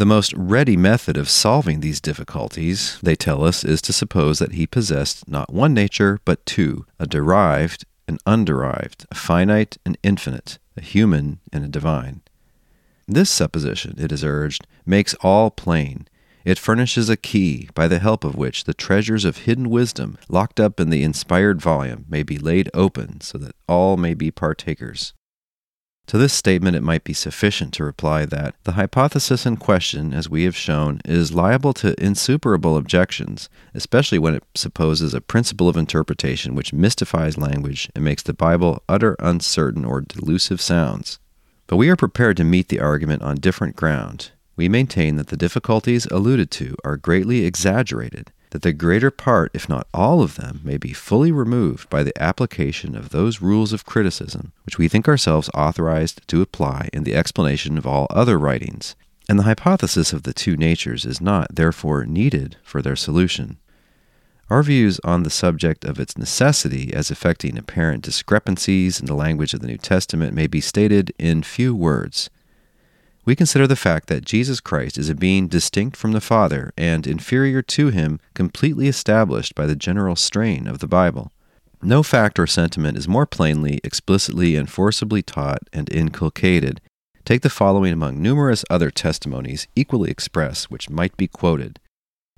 The 0.00 0.06
most 0.06 0.32
ready 0.32 0.78
method 0.78 1.18
of 1.18 1.28
solving 1.28 1.80
these 1.80 2.00
difficulties, 2.00 2.98
they 3.02 3.14
tell 3.14 3.44
us, 3.44 3.64
is 3.64 3.82
to 3.82 3.92
suppose 3.92 4.38
that 4.38 4.54
he 4.54 4.66
possessed 4.66 5.28
not 5.28 5.52
one 5.52 5.74
nature, 5.74 6.20
but 6.24 6.46
two, 6.46 6.86
a 6.98 7.06
derived 7.06 7.84
and 8.08 8.18
underived, 8.24 9.04
a 9.10 9.14
finite 9.14 9.76
and 9.84 9.98
infinite, 10.02 10.58
a 10.74 10.80
human 10.80 11.40
and 11.52 11.66
a 11.66 11.68
divine. 11.68 12.22
This 13.06 13.28
supposition, 13.28 13.94
it 13.98 14.10
is 14.10 14.24
urged, 14.24 14.66
makes 14.86 15.12
all 15.20 15.50
plain. 15.50 16.08
It 16.46 16.58
furnishes 16.58 17.10
a 17.10 17.16
key 17.18 17.68
by 17.74 17.86
the 17.86 17.98
help 17.98 18.24
of 18.24 18.36
which 18.36 18.64
the 18.64 18.72
treasures 18.72 19.26
of 19.26 19.44
hidden 19.44 19.68
wisdom 19.68 20.16
locked 20.30 20.58
up 20.58 20.80
in 20.80 20.88
the 20.88 21.02
inspired 21.02 21.60
volume 21.60 22.06
may 22.08 22.22
be 22.22 22.38
laid 22.38 22.70
open 22.72 23.20
so 23.20 23.36
that 23.36 23.54
all 23.68 23.98
may 23.98 24.14
be 24.14 24.30
partakers. 24.30 25.12
To 26.10 26.18
this 26.18 26.32
statement, 26.32 26.74
it 26.74 26.82
might 26.82 27.04
be 27.04 27.12
sufficient 27.12 27.72
to 27.74 27.84
reply 27.84 28.24
that 28.24 28.56
the 28.64 28.72
hypothesis 28.72 29.46
in 29.46 29.58
question, 29.58 30.12
as 30.12 30.28
we 30.28 30.42
have 30.42 30.56
shown, 30.56 31.00
is 31.04 31.32
liable 31.32 31.72
to 31.74 31.94
insuperable 32.02 32.76
objections, 32.76 33.48
especially 33.74 34.18
when 34.18 34.34
it 34.34 34.42
supposes 34.56 35.14
a 35.14 35.20
principle 35.20 35.68
of 35.68 35.76
interpretation 35.76 36.56
which 36.56 36.72
mystifies 36.72 37.38
language 37.38 37.88
and 37.94 38.02
makes 38.02 38.24
the 38.24 38.34
Bible 38.34 38.82
utter 38.88 39.14
uncertain 39.20 39.84
or 39.84 40.00
delusive 40.00 40.60
sounds. 40.60 41.20
But 41.68 41.76
we 41.76 41.88
are 41.88 41.94
prepared 41.94 42.36
to 42.38 42.44
meet 42.44 42.70
the 42.70 42.80
argument 42.80 43.22
on 43.22 43.36
different 43.36 43.76
ground. 43.76 44.32
We 44.56 44.68
maintain 44.68 45.14
that 45.14 45.28
the 45.28 45.36
difficulties 45.36 46.06
alluded 46.06 46.50
to 46.50 46.74
are 46.82 46.96
greatly 46.96 47.44
exaggerated 47.44 48.32
that 48.50 48.62
the 48.62 48.72
greater 48.72 49.10
part, 49.10 49.50
if 49.54 49.68
not 49.68 49.86
all 49.94 50.22
of 50.22 50.36
them, 50.36 50.60
may 50.64 50.76
be 50.76 50.92
fully 50.92 51.32
removed 51.32 51.88
by 51.88 52.02
the 52.02 52.22
application 52.22 52.96
of 52.96 53.10
those 53.10 53.40
rules 53.40 53.72
of 53.72 53.86
criticism 53.86 54.52
which 54.64 54.78
we 54.78 54.88
think 54.88 55.08
ourselves 55.08 55.50
authorized 55.54 56.26
to 56.28 56.42
apply 56.42 56.88
in 56.92 57.04
the 57.04 57.14
explanation 57.14 57.78
of 57.78 57.86
all 57.86 58.06
other 58.10 58.38
writings, 58.38 58.94
and 59.28 59.38
the 59.38 59.44
hypothesis 59.44 60.12
of 60.12 60.24
the 60.24 60.32
two 60.32 60.56
natures 60.56 61.04
is 61.04 61.20
not, 61.20 61.54
therefore, 61.54 62.04
needed 62.04 62.56
for 62.62 62.82
their 62.82 62.96
solution. 62.96 63.58
Our 64.48 64.64
views 64.64 64.98
on 65.04 65.22
the 65.22 65.30
subject 65.30 65.84
of 65.84 66.00
its 66.00 66.18
necessity 66.18 66.92
as 66.92 67.10
affecting 67.10 67.56
apparent 67.56 68.02
discrepancies 68.02 68.98
in 68.98 69.06
the 69.06 69.14
language 69.14 69.54
of 69.54 69.60
the 69.60 69.68
New 69.68 69.76
Testament 69.76 70.34
may 70.34 70.48
be 70.48 70.60
stated 70.60 71.12
in 71.18 71.44
few 71.44 71.74
words 71.74 72.30
we 73.24 73.36
consider 73.36 73.66
the 73.66 73.76
fact 73.76 74.08
that 74.08 74.24
Jesus 74.24 74.60
Christ 74.60 74.96
is 74.96 75.08
a 75.08 75.14
being 75.14 75.46
distinct 75.46 75.96
from 75.96 76.12
the 76.12 76.20
Father 76.20 76.72
and 76.76 77.06
inferior 77.06 77.62
to 77.62 77.88
him 77.88 78.18
completely 78.34 78.88
established 78.88 79.54
by 79.54 79.66
the 79.66 79.76
general 79.76 80.16
strain 80.16 80.66
of 80.66 80.78
the 80.78 80.88
Bible. 80.88 81.30
No 81.82 82.02
fact 82.02 82.38
or 82.38 82.46
sentiment 82.46 82.98
is 82.98 83.08
more 83.08 83.26
plainly, 83.26 83.80
explicitly, 83.84 84.56
and 84.56 84.68
forcibly 84.68 85.22
taught 85.22 85.62
and 85.72 85.90
inculcated. 85.92 86.80
Take 87.24 87.42
the 87.42 87.50
following 87.50 87.92
among 87.92 88.20
numerous 88.20 88.64
other 88.68 88.90
testimonies 88.90 89.66
equally 89.76 90.10
express, 90.10 90.64
which 90.64 90.90
might 90.90 91.16
be 91.16 91.28
quoted 91.28 91.78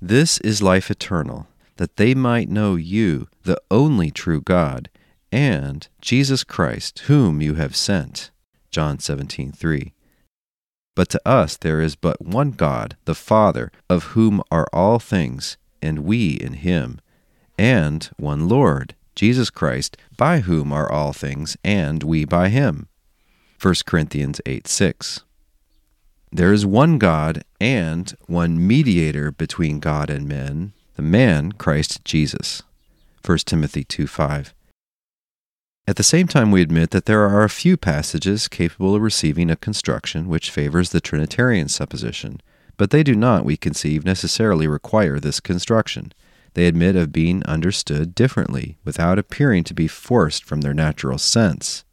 This 0.01 0.37
is 0.39 0.61
life 0.61 0.91
eternal, 0.91 1.47
that 1.77 1.97
they 1.97 2.13
might 2.13 2.49
know 2.49 2.75
you, 2.75 3.27
the 3.43 3.59
only 3.71 4.11
true 4.11 4.41
God, 4.41 4.89
and 5.31 5.87
Jesus 5.99 6.43
Christ, 6.43 6.99
whom 7.07 7.41
you 7.41 7.55
have 7.55 7.75
sent. 7.75 8.31
John 8.69 8.99
17 8.99 9.51
3. 9.51 9.93
But 10.95 11.09
to 11.09 11.21
us 11.27 11.57
there 11.57 11.81
is 11.81 11.95
but 11.95 12.21
one 12.23 12.51
God, 12.51 12.97
the 13.05 13.15
Father, 13.15 13.71
of 13.89 14.03
whom 14.15 14.41
are 14.51 14.67
all 14.71 14.99
things, 14.99 15.57
and 15.81 15.99
we 15.99 16.33
in 16.33 16.53
him, 16.53 16.99
and 17.57 18.09
one 18.17 18.47
Lord, 18.47 18.95
Jesus 19.15 19.49
Christ, 19.49 19.97
by 20.17 20.39
whom 20.39 20.71
are 20.71 20.91
all 20.91 21.13
things, 21.13 21.57
and 21.63 22.03
we 22.03 22.25
by 22.25 22.49
him. 22.49 22.87
1 23.61 23.75
Corinthians 23.85 24.41
8 24.45 24.67
6. 24.67 25.23
There 26.31 26.51
is 26.51 26.65
one 26.65 26.97
God 26.97 27.43
and 27.61 28.13
one 28.25 28.65
mediator 28.65 29.31
between 29.31 29.79
God 29.79 30.09
and 30.09 30.27
men, 30.27 30.73
the 30.95 31.03
man 31.03 31.51
Christ 31.53 32.03
Jesus. 32.03 32.63
1 33.23 33.37
Timothy 33.39 33.83
2 33.83 34.07
5. 34.07 34.53
At 35.85 35.97
the 35.97 36.03
same 36.03 36.27
time, 36.27 36.49
we 36.49 36.61
admit 36.61 36.91
that 36.91 37.05
there 37.05 37.27
are 37.27 37.43
a 37.43 37.49
few 37.49 37.75
passages 37.75 38.47
capable 38.47 38.95
of 38.95 39.01
receiving 39.01 39.49
a 39.49 39.57
construction 39.57 40.29
which 40.29 40.49
favors 40.49 40.91
the 40.91 41.01
Trinitarian 41.01 41.67
supposition, 41.67 42.39
but 42.77 42.89
they 42.91 43.03
do 43.03 43.15
not, 43.15 43.43
we 43.43 43.57
conceive, 43.57 44.05
necessarily 44.05 44.65
require 44.65 45.19
this 45.19 45.41
construction. 45.41 46.13
They 46.53 46.67
admit 46.67 46.95
of 46.95 47.11
being 47.11 47.43
understood 47.43 48.15
differently, 48.15 48.77
without 48.85 49.19
appearing 49.19 49.65
to 49.65 49.73
be 49.73 49.89
forced 49.89 50.45
from 50.45 50.61
their 50.61 50.73
natural 50.73 51.17
sense. 51.17 51.83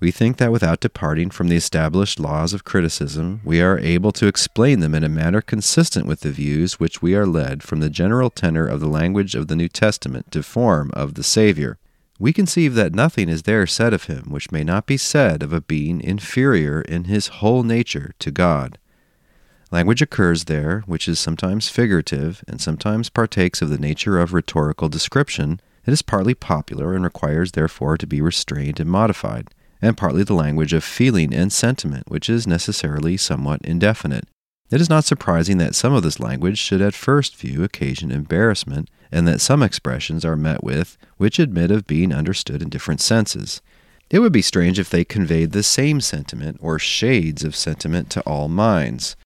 We 0.00 0.10
think 0.10 0.36
that 0.36 0.52
without 0.52 0.80
departing 0.80 1.30
from 1.30 1.48
the 1.48 1.56
established 1.56 2.20
laws 2.20 2.52
of 2.52 2.64
criticism, 2.64 3.40
we 3.42 3.62
are 3.62 3.78
able 3.78 4.12
to 4.12 4.26
explain 4.26 4.80
them 4.80 4.94
in 4.94 5.04
a 5.04 5.08
manner 5.08 5.40
consistent 5.40 6.06
with 6.06 6.20
the 6.20 6.30
views 6.30 6.78
which 6.78 7.00
we 7.00 7.14
are 7.14 7.26
led 7.26 7.62
from 7.62 7.80
the 7.80 7.90
general 7.90 8.28
tenor 8.28 8.66
of 8.66 8.80
the 8.80 8.88
language 8.88 9.34
of 9.34 9.48
the 9.48 9.56
New 9.56 9.68
Testament 9.68 10.30
to 10.32 10.42
form 10.42 10.90
of 10.92 11.14
the 11.14 11.22
Savior 11.22 11.78
we 12.20 12.34
conceive 12.34 12.74
that 12.74 12.94
nothing 12.94 13.30
is 13.30 13.42
there 13.42 13.66
said 13.66 13.94
of 13.94 14.04
him 14.04 14.26
which 14.28 14.52
may 14.52 14.62
not 14.62 14.84
be 14.84 14.98
said 14.98 15.42
of 15.42 15.54
a 15.54 15.60
being 15.62 16.02
inferior 16.02 16.82
in 16.82 17.04
his 17.04 17.28
whole 17.28 17.62
nature 17.62 18.12
to 18.18 18.30
God. 18.30 18.78
Language 19.72 20.02
occurs 20.02 20.44
there 20.44 20.82
which 20.86 21.08
is 21.08 21.18
sometimes 21.18 21.70
figurative 21.70 22.44
and 22.46 22.60
sometimes 22.60 23.08
partakes 23.08 23.62
of 23.62 23.70
the 23.70 23.78
nature 23.78 24.18
of 24.18 24.34
rhetorical 24.34 24.90
description. 24.90 25.62
It 25.86 25.92
is 25.92 26.02
partly 26.02 26.34
popular 26.34 26.94
and 26.94 27.04
requires 27.04 27.52
therefore 27.52 27.96
to 27.96 28.06
be 28.06 28.20
restrained 28.20 28.80
and 28.80 28.90
modified, 28.90 29.48
and 29.80 29.96
partly 29.96 30.22
the 30.22 30.34
language 30.34 30.74
of 30.74 30.84
feeling 30.84 31.32
and 31.32 31.50
sentiment, 31.50 32.10
which 32.10 32.28
is 32.28 32.46
necessarily 32.46 33.16
somewhat 33.16 33.62
indefinite. 33.62 34.28
It 34.70 34.80
is 34.80 34.88
not 34.88 35.04
surprising 35.04 35.58
that 35.58 35.74
some 35.74 35.92
of 35.92 36.04
this 36.04 36.20
language 36.20 36.58
should 36.58 36.80
at 36.80 36.94
first 36.94 37.36
view 37.36 37.64
occasion 37.64 38.12
embarrassment 38.12 38.88
and 39.10 39.26
that 39.26 39.40
some 39.40 39.64
expressions 39.64 40.24
are 40.24 40.36
met 40.36 40.62
with 40.62 40.96
which 41.16 41.40
admit 41.40 41.72
of 41.72 41.88
being 41.88 42.14
understood 42.14 42.62
in 42.62 42.68
different 42.68 43.00
senses. 43.00 43.60
It 44.10 44.20
would 44.20 44.32
be 44.32 44.42
strange 44.42 44.78
if 44.78 44.88
they 44.88 45.04
conveyed 45.04 45.50
the 45.50 45.64
same 45.64 46.00
sentiment 46.00 46.58
or 46.60 46.78
shades 46.78 47.42
of 47.42 47.56
sentiment 47.56 48.10
to 48.10 48.20
all 48.22 48.48
minds. 48.48 49.16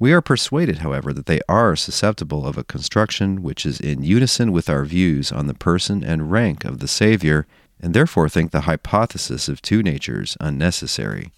We 0.00 0.12
are 0.12 0.22
persuaded, 0.22 0.78
however, 0.78 1.12
that 1.12 1.26
they 1.26 1.40
are 1.48 1.76
susceptible 1.76 2.46
of 2.46 2.56
a 2.56 2.64
construction 2.64 3.42
which 3.42 3.66
is 3.66 3.80
in 3.80 4.02
unison 4.02 4.50
with 4.50 4.68
our 4.68 4.84
views 4.84 5.30
on 5.30 5.46
the 5.46 5.54
person 5.54 6.02
and 6.02 6.32
rank 6.32 6.64
of 6.64 6.78
the 6.78 6.88
Savior, 6.88 7.46
and 7.80 7.92
therefore 7.92 8.28
think 8.28 8.50
the 8.50 8.62
hypothesis 8.62 9.48
of 9.48 9.60
two 9.60 9.82
natures 9.82 10.36
unnecessary. 10.40 11.32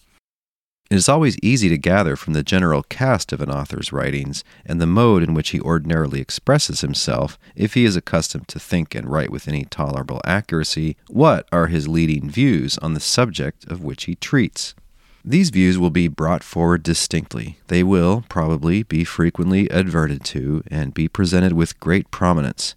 It 0.92 0.96
is 0.96 1.08
always 1.08 1.38
easy 1.40 1.70
to 1.70 1.78
gather 1.78 2.16
from 2.16 2.34
the 2.34 2.42
general 2.42 2.82
cast 2.82 3.32
of 3.32 3.40
an 3.40 3.50
author's 3.50 3.94
writings 3.94 4.44
and 4.66 4.78
the 4.78 4.86
mode 4.86 5.22
in 5.22 5.32
which 5.32 5.48
he 5.48 5.58
ordinarily 5.58 6.20
expresses 6.20 6.82
himself, 6.82 7.38
if 7.56 7.72
he 7.72 7.86
is 7.86 7.96
accustomed 7.96 8.46
to 8.48 8.58
think 8.58 8.94
and 8.94 9.10
write 9.10 9.30
with 9.30 9.48
any 9.48 9.64
tolerable 9.64 10.20
accuracy, 10.26 10.98
what 11.08 11.48
are 11.50 11.68
his 11.68 11.88
leading 11.88 12.28
views 12.28 12.76
on 12.76 12.92
the 12.92 13.00
subject 13.00 13.64
of 13.68 13.82
which 13.82 14.04
he 14.04 14.16
treats. 14.16 14.74
These 15.24 15.48
views 15.48 15.78
will 15.78 15.88
be 15.88 16.08
brought 16.08 16.44
forward 16.44 16.82
distinctly. 16.82 17.56
They 17.68 17.82
will, 17.82 18.26
probably, 18.28 18.82
be 18.82 19.02
frequently 19.02 19.70
adverted 19.70 20.22
to 20.24 20.62
and 20.66 20.92
be 20.92 21.08
presented 21.08 21.54
with 21.54 21.80
great 21.80 22.10
prominence. 22.10 22.74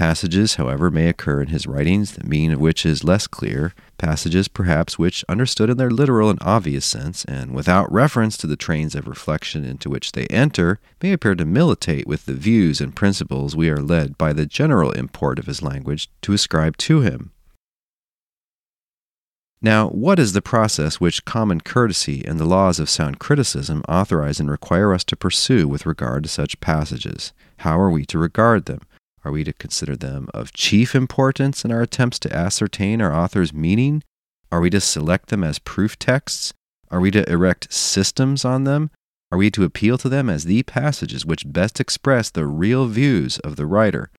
Passages, 0.00 0.54
however, 0.54 0.90
may 0.90 1.08
occur 1.10 1.42
in 1.42 1.48
his 1.48 1.66
writings, 1.66 2.12
the 2.12 2.26
meaning 2.26 2.52
of 2.52 2.58
which 2.58 2.86
is 2.86 3.04
less 3.04 3.26
clear, 3.26 3.74
passages 3.98 4.48
perhaps 4.48 4.98
which, 4.98 5.26
understood 5.28 5.68
in 5.68 5.76
their 5.76 5.90
literal 5.90 6.30
and 6.30 6.38
obvious 6.40 6.86
sense, 6.86 7.22
and 7.26 7.52
without 7.54 7.92
reference 7.92 8.38
to 8.38 8.46
the 8.46 8.56
trains 8.56 8.94
of 8.94 9.06
reflection 9.06 9.62
into 9.62 9.90
which 9.90 10.12
they 10.12 10.24
enter, 10.28 10.80
may 11.02 11.12
appear 11.12 11.34
to 11.34 11.44
militate 11.44 12.06
with 12.06 12.24
the 12.24 12.32
views 12.32 12.80
and 12.80 12.96
principles 12.96 13.54
we 13.54 13.68
are 13.68 13.82
led 13.82 14.16
by 14.16 14.32
the 14.32 14.46
general 14.46 14.90
import 14.92 15.38
of 15.38 15.44
his 15.44 15.60
language 15.60 16.08
to 16.22 16.32
ascribe 16.32 16.78
to 16.78 17.02
him. 17.02 17.30
Now, 19.60 19.88
what 19.88 20.18
is 20.18 20.32
the 20.32 20.40
process 20.40 20.98
which 20.98 21.26
common 21.26 21.60
courtesy 21.60 22.24
and 22.24 22.40
the 22.40 22.46
laws 22.46 22.80
of 22.80 22.88
sound 22.88 23.18
criticism 23.18 23.82
authorize 23.86 24.40
and 24.40 24.50
require 24.50 24.94
us 24.94 25.04
to 25.04 25.14
pursue 25.14 25.68
with 25.68 25.84
regard 25.84 26.22
to 26.22 26.30
such 26.30 26.58
passages? 26.60 27.34
How 27.58 27.78
are 27.78 27.90
we 27.90 28.06
to 28.06 28.18
regard 28.18 28.64
them? 28.64 28.80
Are 29.24 29.32
we 29.32 29.44
to 29.44 29.52
consider 29.52 29.96
them 29.96 30.28
of 30.32 30.52
chief 30.52 30.94
importance 30.94 31.64
in 31.64 31.72
our 31.72 31.82
attempts 31.82 32.18
to 32.20 32.34
ascertain 32.34 33.02
our 33.02 33.14
author's 33.14 33.52
meaning? 33.52 34.02
Are 34.50 34.60
we 34.60 34.70
to 34.70 34.80
select 34.80 35.28
them 35.28 35.44
as 35.44 35.58
proof 35.58 35.98
texts? 35.98 36.54
Are 36.90 37.00
we 37.00 37.10
to 37.12 37.30
erect 37.30 37.72
systems 37.72 38.44
on 38.44 38.64
them? 38.64 38.90
Are 39.30 39.38
we 39.38 39.50
to 39.52 39.64
appeal 39.64 39.96
to 39.98 40.08
them 40.08 40.28
as 40.28 40.44
the 40.44 40.62
passages 40.64 41.24
which 41.24 41.52
best 41.52 41.78
express 41.78 42.30
the 42.30 42.46
real 42.46 42.86
views 42.86 43.38
of 43.40 43.56
the 43.56 43.66
writer? 43.66 44.10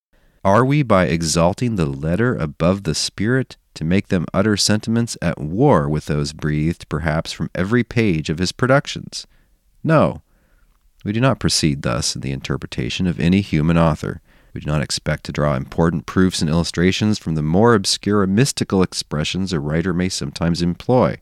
Are 0.43 0.63
we 0.63 0.83
by 0.83 1.05
exalting 1.05 1.75
the 1.75 1.85
letter 1.85 2.35
above 2.35 2.83
the 2.83 2.95
spirit 2.95 3.57
to 3.73 3.83
make 3.83 4.07
them 4.07 4.25
utter 4.33 4.55
sentiments 4.55 5.17
at 5.21 5.39
war 5.39 5.89
with 5.89 6.05
those 6.05 6.33
breathed 6.33 6.87
perhaps 6.89 7.31
from 7.31 7.49
every 7.53 7.83
page 7.83 8.29
of 8.29 8.39
his 8.39 8.51
productions? 8.51 9.27
No. 9.83 10.21
We 11.03 11.11
do 11.11 11.19
not 11.19 11.39
proceed 11.39 11.81
thus 11.81 12.15
in 12.15 12.21
the 12.21 12.31
interpretation 12.31 13.05
of 13.05 13.19
any 13.19 13.41
human 13.41 13.77
author. 13.77 14.21
We 14.53 14.61
do 14.61 14.67
not 14.67 14.81
expect 14.81 15.23
to 15.25 15.31
draw 15.31 15.55
important 15.55 16.05
proofs 16.05 16.41
and 16.41 16.49
illustrations 16.49 17.17
from 17.17 17.35
the 17.35 17.41
more 17.41 17.73
obscure 17.73 18.25
mystical 18.27 18.83
expressions 18.83 19.53
a 19.53 19.59
writer 19.59 19.93
may 19.93 20.09
sometimes 20.09 20.61
employ. 20.61 21.21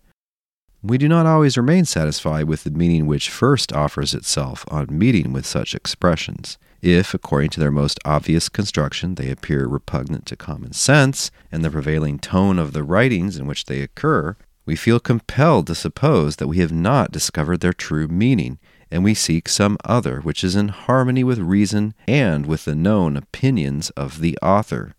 We 0.81 0.97
do 0.97 1.09
not 1.09 1.25
always 1.25 1.57
remain 1.57 1.85
satisfied 1.85 2.45
with 2.45 2.63
the 2.63 2.71
meaning 2.71 3.05
which 3.05 3.29
first 3.29 3.73
offers 3.73 4.13
itself 4.13 4.63
on 4.69 4.87
meeting 4.89 5.33
with 5.33 5.45
such 5.45 5.75
expressions. 5.75 6.57
If, 6.81 7.13
according 7.13 7.49
to 7.51 7.59
their 7.59 7.71
most 7.71 7.99
obvious 8.05 8.47
construction, 8.47 9.15
they 9.15 9.29
appear 9.29 9.67
repugnant 9.67 10.25
to 10.27 10.37
common 10.37 10.71
sense 10.71 11.31
and 11.51 11.63
the 11.65 11.69
prevailing 11.69 12.17
tone 12.17 12.57
of 12.57 12.71
the 12.71 12.83
writings 12.83 13.35
in 13.35 13.45
which 13.45 13.65
they 13.65 13.81
occur, 13.81 14.37
we 14.65 14.77
feel 14.77 15.01
compelled 15.01 15.67
to 15.67 15.75
suppose 15.75 16.37
that 16.37 16.47
we 16.47 16.59
have 16.59 16.71
not 16.71 17.11
discovered 17.11 17.59
their 17.59 17.73
true 17.73 18.07
meaning, 18.07 18.57
and 18.91 19.03
we 19.03 19.13
seek 19.13 19.47
some 19.47 19.77
other 19.83 20.19
which 20.21 20.43
is 20.43 20.55
in 20.55 20.69
harmony 20.69 21.23
with 21.23 21.39
reason 21.39 21.93
and 22.07 22.45
with 22.45 22.65
the 22.65 22.75
known 22.75 23.15
opinions 23.15 23.89
of 23.91 24.19
the 24.19 24.37
author. 24.41 24.95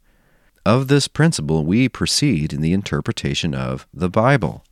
Of 0.64 0.88
this 0.88 1.08
principle 1.08 1.64
we 1.64 1.88
proceed 1.88 2.52
in 2.52 2.60
the 2.60 2.72
interpretation 2.72 3.54
of 3.54 3.86
the 3.92 4.10
Bible. 4.10 4.64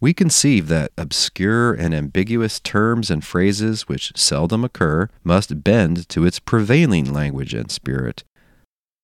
We 0.00 0.14
conceive 0.14 0.68
that 0.68 0.92
obscure 0.96 1.72
and 1.72 1.92
ambiguous 1.92 2.60
terms 2.60 3.10
and 3.10 3.24
phrases 3.24 3.88
which 3.88 4.12
seldom 4.16 4.62
occur 4.64 5.08
must 5.24 5.64
bend 5.64 6.08
to 6.10 6.24
its 6.24 6.38
prevailing 6.38 7.12
language 7.12 7.52
and 7.54 7.70
spirit. 7.70 8.22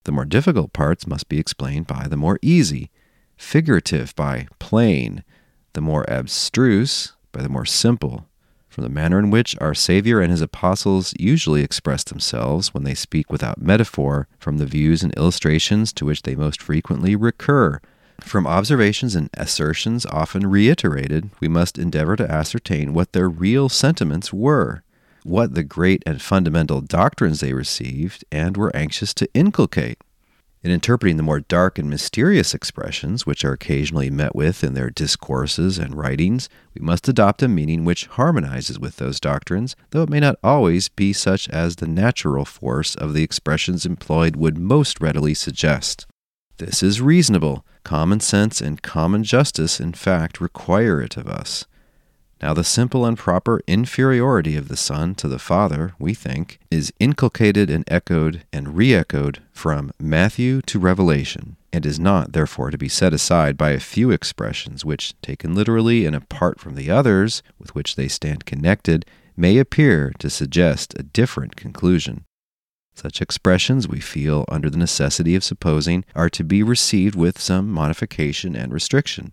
The 0.05 0.13
more 0.13 0.25
difficult 0.25 0.73
parts 0.73 1.07
must 1.07 1.29
be 1.29 1.39
explained 1.39 1.87
by 1.87 2.07
the 2.07 2.17
more 2.17 2.39
easy, 2.43 2.91
figurative 3.37 4.15
by 4.15 4.47
plain, 4.59 5.25
the 5.73 5.81
more 5.81 6.05
abstruse 6.09 7.13
by 7.33 7.43
the 7.43 7.49
more 7.49 7.67
simple. 7.67 8.29
From 8.75 8.83
the 8.83 8.91
manner 8.91 9.21
in 9.21 9.31
which 9.31 9.57
our 9.61 9.73
Savior 9.73 10.21
and 10.21 10.33
his 10.33 10.41
apostles 10.41 11.15
usually 11.17 11.63
express 11.63 12.03
themselves 12.03 12.75
when 12.75 12.83
they 12.83 12.95
speak 12.95 13.31
without 13.31 13.63
metaphor, 13.63 14.27
from 14.41 14.59
the 14.59 14.67
views 14.67 15.05
and 15.05 15.15
illustrations 15.15 15.93
to 15.93 16.05
which 16.05 16.23
they 16.23 16.35
most 16.35 16.61
frequently 16.61 17.15
recur, 17.15 17.81
from 18.19 18.49
observations 18.49 19.15
and 19.15 19.31
assertions 19.35 20.05
often 20.07 20.49
reiterated, 20.49 21.31
we 21.39 21.47
must 21.47 21.79
endeavor 21.79 22.17
to 22.17 22.29
ascertain 22.29 22.95
what 22.95 23.13
their 23.13 23.29
real 23.29 23.69
sentiments 23.69 24.33
were, 24.33 24.83
what 25.23 25.55
the 25.55 25.63
great 25.63 26.03
and 26.05 26.21
fundamental 26.21 26.81
doctrines 26.81 27.39
they 27.39 27.53
received 27.53 28.25
and 28.33 28.57
were 28.57 28.75
anxious 28.75 29.15
to 29.15 29.29
inculcate. 29.35 29.99
In 30.65 30.71
interpreting 30.71 31.19
the 31.19 31.23
more 31.23 31.41
dark 31.41 31.79
and 31.79 31.91
mysterious 31.91 32.55
expressions 32.55 33.27
which 33.27 33.45
are 33.45 33.53
occasionally 33.53 34.09
met 34.09 34.35
with 34.35 34.65
in 34.65 34.73
their 34.73 34.89
discourses 34.89 35.77
and 35.77 35.95
writings, 35.95 36.49
we 36.75 36.83
must 36.83 37.07
adopt 37.07 37.43
a 37.43 37.49
meaning 37.49 37.85
which 37.85 38.07
harmonizes 38.07 38.81
with 38.81 38.97
those 38.97 39.21
doctrines, 39.21 39.77
though 39.91 40.05
it 40.05 40.09
may 40.09 40.21
not 40.21 40.37
always 40.43 40.89
be 40.89 41.13
such 41.13 41.51
as 41.51 41.77
the 41.77 41.87
natural 41.87 42.47
force 42.47 42.95
of 42.95 43.13
the 43.13 43.23
expressions 43.23 43.85
employed 43.85 44.37
would 44.37 44.57
most 44.57 45.03
readily 45.03 45.35
suggest. 45.35 46.07
This 46.57 46.83
is 46.83 46.99
reasonable. 46.99 47.67
Common 47.83 48.21
sense 48.21 48.63
and 48.63 48.81
common 48.81 49.23
justice, 49.23 49.79
in 49.79 49.93
fact, 49.93 50.41
require 50.41 50.99
it 51.03 51.19
of 51.19 51.27
us. 51.27 51.67
Now, 52.45 52.53
the 52.53 52.63
simple 52.63 53.07
and 53.07 53.17
proper 53.17 53.63
inferiority 53.67 54.55
of 54.55 54.69
the 54.69 54.77
Son 54.77 55.15
to 55.15 55.29
the 55.29 55.39
Father, 55.39 55.95
we 55.99 56.13
think, 56.13 56.59
is 56.71 56.93
inculcated 57.01 57.71
and 57.71 57.85
echoed 57.91 58.45
and 58.53 58.77
re 58.77 58.93
echoed 58.93 59.41
from 59.51 59.93
Matthew 59.99 60.61
to 60.67 60.79
Revelation, 60.79 61.57
and 61.73 61.87
is 61.87 61.99
not, 61.99 62.35
therefore, 62.35 62.71
to 62.71 62.77
be 62.77 62.87
set 62.87 63.15
aside 63.15 63.57
by 63.57 63.71
a 63.71 63.81
few 63.81 64.11
expressions 64.11 64.85
which, 64.85 65.19
taken 65.23 65.55
literally 65.55 66.05
and 66.05 66.15
apart 66.15 66.61
from 66.61 66.75
the 66.75 66.91
others 66.91 67.43
with 67.59 67.75
which 67.75 67.97
they 67.97 68.09
stand 68.09 68.45
connected, 68.45 69.07
may 69.39 69.57
appear 69.57 70.13
to 70.19 70.29
suggest 70.29 70.93
a 70.99 71.03
different 71.03 71.57
conclusion. 71.57 72.27
Such 72.95 73.23
expressions, 73.23 73.89
we 73.89 74.01
feel 74.01 74.45
under 74.51 74.69
the 74.69 74.77
necessity 74.77 75.35
of 75.35 75.45
supposing, 75.45 76.05
are 76.15 76.29
to 76.29 76.45
be 76.45 76.63
received 76.63 77.15
with 77.15 77.41
some 77.41 77.71
modification 77.71 78.55
and 78.55 78.71
restriction. 78.71 79.33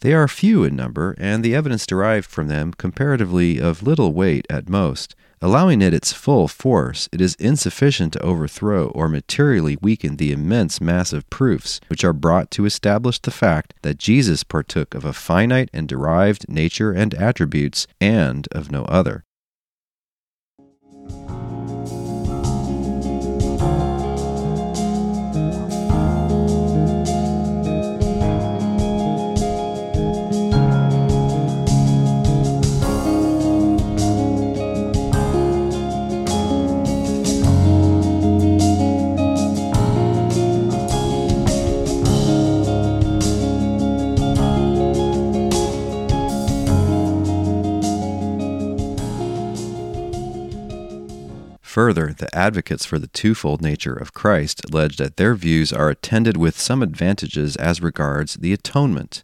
They 0.00 0.12
are 0.14 0.28
few 0.28 0.64
in 0.64 0.76
number, 0.76 1.14
and 1.18 1.44
the 1.44 1.54
evidence 1.54 1.86
derived 1.86 2.30
from 2.30 2.48
them 2.48 2.72
comparatively 2.72 3.60
of 3.60 3.82
little 3.82 4.12
weight 4.12 4.46
at 4.50 4.68
most. 4.68 5.14
Allowing 5.42 5.82
it 5.82 5.92
its 5.92 6.14
full 6.14 6.48
force, 6.48 7.10
it 7.12 7.20
is 7.20 7.34
insufficient 7.34 8.14
to 8.14 8.22
overthrow 8.22 8.88
or 8.88 9.06
materially 9.06 9.76
weaken 9.82 10.16
the 10.16 10.32
immense 10.32 10.80
mass 10.80 11.12
of 11.12 11.28
proofs 11.28 11.78
which 11.88 12.04
are 12.04 12.14
brought 12.14 12.50
to 12.52 12.64
establish 12.64 13.18
the 13.18 13.30
fact 13.30 13.74
that 13.82 13.98
Jesus 13.98 14.44
partook 14.44 14.94
of 14.94 15.04
a 15.04 15.12
finite 15.12 15.68
and 15.74 15.86
derived 15.86 16.48
nature 16.48 16.92
and 16.92 17.12
attributes, 17.14 17.86
and 18.00 18.48
of 18.52 18.70
no 18.70 18.84
other. 18.86 19.25
Further, 51.86 52.12
the 52.18 52.36
advocates 52.36 52.84
for 52.84 52.98
the 52.98 53.06
twofold 53.06 53.62
nature 53.62 53.94
of 53.94 54.12
Christ 54.12 54.60
allege 54.64 54.96
that 54.96 55.18
their 55.18 55.36
views 55.36 55.72
are 55.72 55.88
attended 55.88 56.36
with 56.36 56.58
some 56.58 56.82
advantages 56.82 57.54
as 57.54 57.80
regards 57.80 58.34
the 58.34 58.52
atonement. 58.52 59.22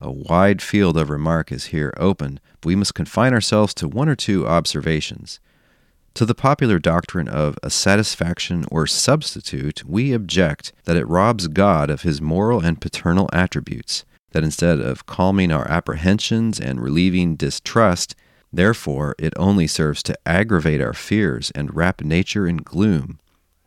A 0.00 0.10
wide 0.10 0.62
field 0.62 0.96
of 0.96 1.10
remark 1.10 1.52
is 1.52 1.66
here 1.66 1.92
opened, 1.98 2.40
but 2.62 2.68
we 2.68 2.74
must 2.74 2.94
confine 2.94 3.34
ourselves 3.34 3.74
to 3.74 3.86
one 3.86 4.08
or 4.08 4.16
two 4.16 4.48
observations. 4.48 5.40
To 6.14 6.24
the 6.24 6.34
popular 6.34 6.78
doctrine 6.78 7.28
of 7.28 7.58
a 7.62 7.68
satisfaction 7.68 8.64
or 8.70 8.86
substitute, 8.86 9.84
we 9.84 10.14
object 10.14 10.72
that 10.84 10.96
it 10.96 11.06
robs 11.06 11.48
God 11.48 11.90
of 11.90 12.00
his 12.00 12.18
moral 12.18 12.64
and 12.64 12.80
paternal 12.80 13.28
attributes, 13.30 14.06
that 14.30 14.42
instead 14.42 14.80
of 14.80 15.04
calming 15.04 15.52
our 15.52 15.70
apprehensions 15.70 16.58
and 16.58 16.80
relieving 16.80 17.36
distrust, 17.36 18.14
Therefore, 18.54 19.16
it 19.18 19.32
only 19.36 19.66
serves 19.66 20.00
to 20.04 20.18
aggravate 20.24 20.80
our 20.80 20.92
fears 20.92 21.50
and 21.56 21.74
wrap 21.74 22.02
nature 22.02 22.46
in 22.46 22.58
gloom. 22.58 23.18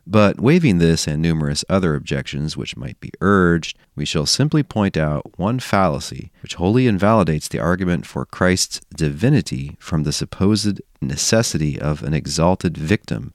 But 0.06 0.40
waiving 0.40 0.78
this 0.78 1.06
and 1.06 1.20
numerous 1.20 1.62
other 1.68 1.94
objections 1.94 2.56
which 2.56 2.74
might 2.74 2.98
be 2.98 3.10
urged, 3.20 3.76
we 3.94 4.06
shall 4.06 4.24
simply 4.24 4.62
point 4.62 4.96
out 4.96 5.38
one 5.38 5.60
fallacy 5.60 6.32
which 6.40 6.54
wholly 6.54 6.86
invalidates 6.86 7.48
the 7.48 7.58
argument 7.58 8.06
for 8.06 8.24
Christ's 8.24 8.80
divinity 8.96 9.76
from 9.78 10.04
the 10.04 10.12
supposed 10.12 10.80
necessity 11.02 11.78
of 11.78 12.02
an 12.02 12.14
exalted 12.14 12.78
victim, 12.78 13.34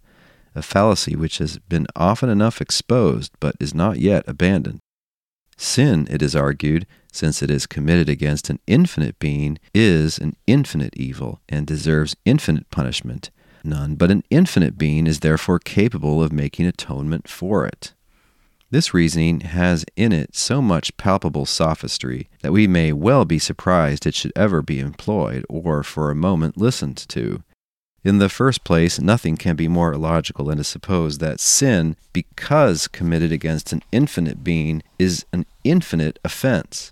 a 0.56 0.64
fallacy 0.64 1.16
which 1.16 1.38
has 1.38 1.60
been 1.60 1.86
often 1.96 2.30
enough 2.30 2.62
exposed 2.62 3.32
but 3.40 3.56
is 3.60 3.76
not 3.76 4.00
yet 4.00 4.24
abandoned. 4.26 4.80
Sin, 5.58 6.08
it 6.10 6.22
is 6.22 6.36
argued, 6.36 6.86
since 7.12 7.42
it 7.42 7.52
is 7.52 7.68
committed 7.68 8.10
against 8.10 8.50
an 8.50 8.60
infinite 8.68 9.20
being, 9.20 9.60
is 9.74 10.18
an 10.18 10.36
infinite 10.48 10.96
evil 10.98 11.40
and 11.48 11.68
deserves 11.68 12.16
infinite 12.26 12.70
punishment. 12.72 13.30
None 13.64 13.96
but 13.96 14.12
an 14.12 14.24
infinite 14.30 14.78
being 14.78 15.08
is 15.08 15.22
therefore 15.22 15.60
capable 15.60 16.22
of 16.22 16.34
making 16.34 16.66
atonement 16.66 17.30
for 17.30 17.66
it. 17.66 17.94
This 18.72 18.94
reasoning 18.94 19.42
has 19.42 19.86
in 19.96 20.12
it 20.12 20.36
so 20.36 20.62
much 20.62 20.98
palpable 20.98 21.46
sophistry 21.46 22.28
that 22.42 22.52
we 22.52 22.66
may 22.66 22.92
well 22.92 23.24
be 23.24 23.38
surprised 23.38 24.08
it 24.08 24.16
should 24.16 24.34
ever 24.36 24.64
be 24.64 24.80
employed 24.80 25.46
or 25.48 25.84
for 25.84 26.10
a 26.10 26.16
moment 26.16 26.58
listened 26.58 26.98
to. 27.10 27.44
In 28.04 28.20
the 28.20 28.28
first 28.28 28.66
place, 28.66 29.00
nothing 29.00 29.38
can 29.38 29.56
be 29.56 29.70
more 29.70 29.94
illogical 29.94 30.46
than 30.46 30.58
to 30.58 30.64
suppose 30.64 31.20
that 31.20 31.40
sin, 31.40 31.96
because 32.12 32.90
committed 32.90 33.32
against 33.32 33.72
an 33.72 33.82
infinite 33.94 34.44
being, 34.44 34.84
is 35.00 35.26
an 35.32 35.46
infinite 35.64 36.20
offense. 36.26 36.92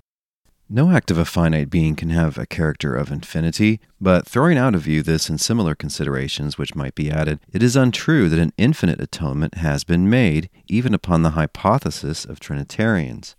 No 0.70 0.90
act 0.90 1.12
of 1.12 1.18
a 1.18 1.26
finite 1.26 1.70
being 1.70 1.98
can 1.98 2.12
have 2.12 2.38
a 2.38 2.46
character 2.46 2.96
of 2.96 3.12
infinity, 3.12 3.82
but 4.00 4.26
throwing 4.26 4.58
out 4.58 4.74
of 4.74 4.84
view 4.84 5.04
this 5.04 5.28
and 5.28 5.40
similar 5.40 5.76
considerations 5.76 6.58
which 6.58 6.76
might 6.76 6.96
be 6.96 7.12
added, 7.12 7.42
it 7.52 7.62
is 7.62 7.76
untrue 7.76 8.30
that 8.30 8.40
an 8.40 8.54
infinite 8.58 9.02
atonement 9.02 9.56
has 9.56 9.84
been 9.84 10.10
made, 10.10 10.50
even 10.70 10.94
upon 10.94 11.24
the 11.24 11.32
hypothesis 11.32 12.24
of 12.24 12.40
Trinitarians. 12.40 13.36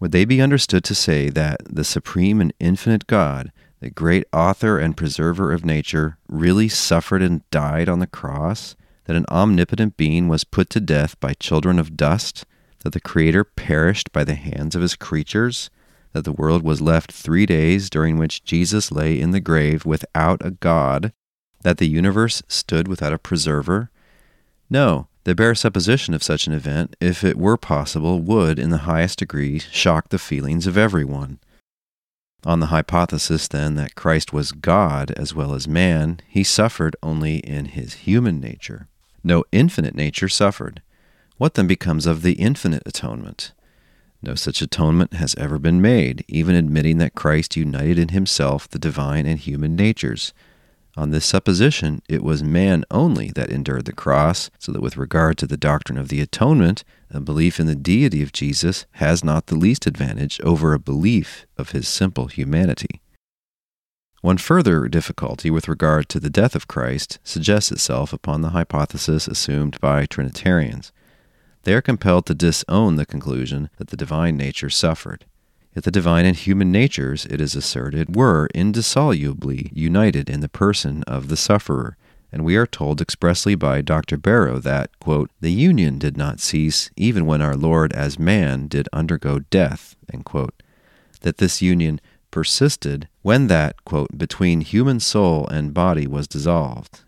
Would 0.00 0.10
they 0.10 0.24
be 0.24 0.42
understood 0.42 0.82
to 0.82 0.96
say 0.96 1.28
that 1.28 1.60
the 1.64 1.84
supreme 1.84 2.40
and 2.40 2.52
infinite 2.58 3.06
God, 3.06 3.52
the 3.82 3.90
great 3.90 4.24
author 4.32 4.78
and 4.78 4.96
preserver 4.96 5.52
of 5.52 5.64
nature, 5.64 6.16
really 6.28 6.68
suffered 6.68 7.20
and 7.20 7.50
died 7.50 7.88
on 7.88 7.98
the 7.98 8.06
cross, 8.06 8.76
that 9.06 9.16
an 9.16 9.26
omnipotent 9.28 9.96
being 9.96 10.28
was 10.28 10.44
put 10.44 10.70
to 10.70 10.78
death 10.78 11.18
by 11.18 11.34
children 11.34 11.80
of 11.80 11.96
dust, 11.96 12.44
that 12.84 12.92
the 12.92 13.00
Creator 13.00 13.42
perished 13.42 14.12
by 14.12 14.22
the 14.22 14.36
hands 14.36 14.76
of 14.76 14.82
his 14.82 14.94
creatures, 14.94 15.68
that 16.12 16.24
the 16.24 16.30
world 16.30 16.62
was 16.62 16.80
left 16.80 17.10
three 17.10 17.44
days 17.44 17.90
during 17.90 18.18
which 18.18 18.44
Jesus 18.44 18.92
lay 18.92 19.20
in 19.20 19.32
the 19.32 19.40
grave 19.40 19.84
without 19.84 20.46
a 20.46 20.52
God, 20.52 21.12
that 21.64 21.78
the 21.78 21.88
universe 21.88 22.40
stood 22.46 22.86
without 22.86 23.12
a 23.12 23.18
preserver? 23.18 23.90
No, 24.70 25.08
the 25.24 25.34
bare 25.34 25.56
supposition 25.56 26.14
of 26.14 26.22
such 26.22 26.46
an 26.46 26.52
event, 26.52 26.94
if 27.00 27.24
it 27.24 27.36
were 27.36 27.56
possible, 27.56 28.20
would, 28.20 28.60
in 28.60 28.70
the 28.70 28.86
highest 28.86 29.18
degree, 29.18 29.58
shock 29.58 30.10
the 30.10 30.20
feelings 30.20 30.68
of 30.68 30.78
everyone. 30.78 31.40
On 32.44 32.58
the 32.58 32.66
hypothesis, 32.66 33.46
then, 33.46 33.76
that 33.76 33.94
Christ 33.94 34.32
was 34.32 34.50
God 34.50 35.12
as 35.12 35.32
well 35.34 35.54
as 35.54 35.68
man, 35.68 36.20
he 36.28 36.42
suffered 36.42 36.96
only 37.02 37.36
in 37.36 37.66
his 37.66 37.94
human 37.94 38.40
nature. 38.40 38.88
No 39.22 39.44
infinite 39.52 39.94
nature 39.94 40.28
suffered. 40.28 40.82
What 41.38 41.54
then 41.54 41.68
becomes 41.68 42.04
of 42.04 42.22
the 42.22 42.32
infinite 42.32 42.82
atonement? 42.84 43.52
No 44.22 44.34
such 44.34 44.60
atonement 44.60 45.14
has 45.14 45.34
ever 45.36 45.58
been 45.58 45.80
made, 45.80 46.24
even 46.26 46.56
admitting 46.56 46.98
that 46.98 47.14
Christ 47.14 47.56
united 47.56 47.98
in 47.98 48.08
himself 48.08 48.68
the 48.68 48.78
divine 48.78 49.26
and 49.26 49.38
human 49.38 49.76
natures. 49.76 50.32
On 50.94 51.10
this 51.10 51.24
supposition, 51.24 52.02
it 52.08 52.22
was 52.22 52.42
man 52.42 52.84
only 52.90 53.30
that 53.30 53.50
endured 53.50 53.86
the 53.86 53.94
cross, 53.94 54.50
so 54.58 54.72
that 54.72 54.82
with 54.82 54.98
regard 54.98 55.38
to 55.38 55.46
the 55.46 55.56
doctrine 55.56 55.96
of 55.96 56.08
the 56.08 56.20
atonement, 56.20 56.84
a 57.10 57.20
belief 57.20 57.58
in 57.58 57.66
the 57.66 57.74
deity 57.74 58.22
of 58.22 58.32
Jesus 58.32 58.84
has 58.92 59.24
not 59.24 59.46
the 59.46 59.54
least 59.54 59.86
advantage 59.86 60.38
over 60.42 60.74
a 60.74 60.78
belief 60.78 61.46
of 61.56 61.70
his 61.70 61.88
simple 61.88 62.26
humanity. 62.26 63.00
One 64.20 64.38
further 64.38 64.86
difficulty 64.86 65.50
with 65.50 65.66
regard 65.66 66.08
to 66.10 66.20
the 66.20 66.30
death 66.30 66.54
of 66.54 66.68
Christ 66.68 67.18
suggests 67.24 67.72
itself 67.72 68.12
upon 68.12 68.42
the 68.42 68.50
hypothesis 68.50 69.26
assumed 69.26 69.80
by 69.80 70.06
Trinitarians. 70.06 70.92
They 71.64 71.74
are 71.74 71.82
compelled 71.82 72.26
to 72.26 72.34
disown 72.34 72.96
the 72.96 73.06
conclusion 73.06 73.70
that 73.78 73.88
the 73.88 73.96
divine 73.96 74.36
nature 74.36 74.70
suffered. 74.70 75.24
Yet 75.74 75.84
the 75.84 75.90
divine 75.90 76.26
and 76.26 76.36
human 76.36 76.70
natures, 76.70 77.24
it 77.26 77.40
is 77.40 77.54
asserted, 77.54 78.14
were 78.14 78.48
indissolubly 78.54 79.70
united 79.72 80.28
in 80.28 80.40
the 80.40 80.48
person 80.48 81.02
of 81.04 81.28
the 81.28 81.36
sufferer, 81.36 81.96
and 82.30 82.44
we 82.44 82.56
are 82.56 82.66
told 82.66 83.00
expressly 83.00 83.54
by 83.54 83.80
Dr. 83.80 84.16
Barrow 84.16 84.58
that, 84.58 84.98
quote, 85.00 85.30
the 85.40 85.52
union 85.52 85.98
did 85.98 86.16
not 86.16 86.40
cease 86.40 86.90
even 86.96 87.26
when 87.26 87.42
our 87.42 87.56
Lord 87.56 87.92
as 87.92 88.18
man 88.18 88.68
did 88.68 88.88
undergo 88.92 89.38
death, 89.38 89.96
quote, 90.24 90.62
that 91.22 91.38
this 91.38 91.62
union 91.62 92.00
persisted 92.30 93.08
when 93.22 93.46
that, 93.46 93.84
quote, 93.84 94.16
between 94.16 94.60
human 94.62 95.00
soul 95.00 95.46
and 95.48 95.74
body 95.74 96.06
was 96.06 96.28
dissolved, 96.28 97.00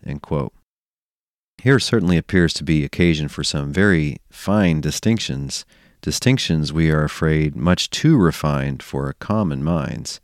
Here 1.61 1.79
certainly 1.79 2.17
appears 2.17 2.53
to 2.55 2.63
be 2.63 2.83
occasion 2.83 3.27
for 3.27 3.43
some 3.43 3.73
very 3.73 4.17
fine 4.29 4.81
distinctions 4.81 5.65
distinctions 6.01 6.71
we 6.71 6.91
are 6.91 7.03
afraid 7.03 7.55
much 7.55 7.89
too 7.89 8.17
refined 8.17 8.83
for 8.83 9.13
common 9.13 9.63
minds. 9.63 10.19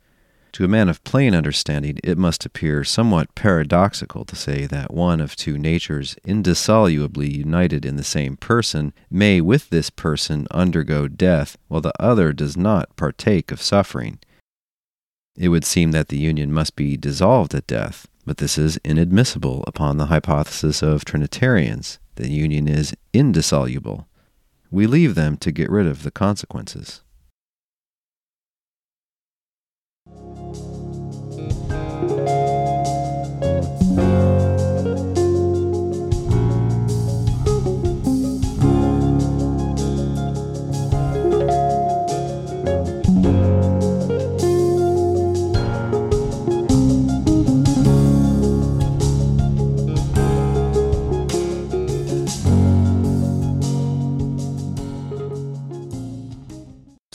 To 0.52 0.64
a 0.66 0.68
man 0.68 0.90
of 0.90 1.02
plain 1.02 1.34
understanding, 1.34 1.98
it 2.04 2.18
must 2.18 2.44
appear 2.44 2.84
somewhat 2.84 3.34
paradoxical 3.34 4.26
to 4.26 4.36
say 4.36 4.66
that 4.66 4.92
one 4.92 5.18
of 5.18 5.34
two 5.34 5.56
natures 5.56 6.14
indissolubly 6.24 7.30
united 7.30 7.86
in 7.86 7.96
the 7.96 8.04
same 8.04 8.36
person 8.36 8.92
may 9.10 9.40
with 9.40 9.70
this 9.70 9.88
person 9.88 10.46
undergo 10.50 11.08
death, 11.08 11.56
while 11.68 11.80
the 11.80 11.94
other 11.98 12.34
does 12.34 12.54
not 12.54 12.94
partake 12.96 13.50
of 13.50 13.62
suffering. 13.62 14.18
It 15.34 15.48
would 15.48 15.64
seem 15.64 15.92
that 15.92 16.08
the 16.08 16.18
union 16.18 16.52
must 16.52 16.76
be 16.76 16.98
dissolved 16.98 17.54
at 17.54 17.66
death, 17.66 18.06
but 18.26 18.36
this 18.36 18.58
is 18.58 18.78
inadmissible 18.84 19.64
upon 19.66 19.96
the 19.96 20.06
hypothesis 20.06 20.82
of 20.82 21.06
Trinitarians. 21.06 21.98
The 22.16 22.28
union 22.28 22.68
is 22.68 22.94
indissoluble 23.14 24.06
we 24.72 24.86
leave 24.86 25.14
them 25.14 25.36
to 25.36 25.52
get 25.52 25.70
rid 25.70 25.86
of 25.86 26.02
the 26.02 26.10
consequences. 26.10 27.02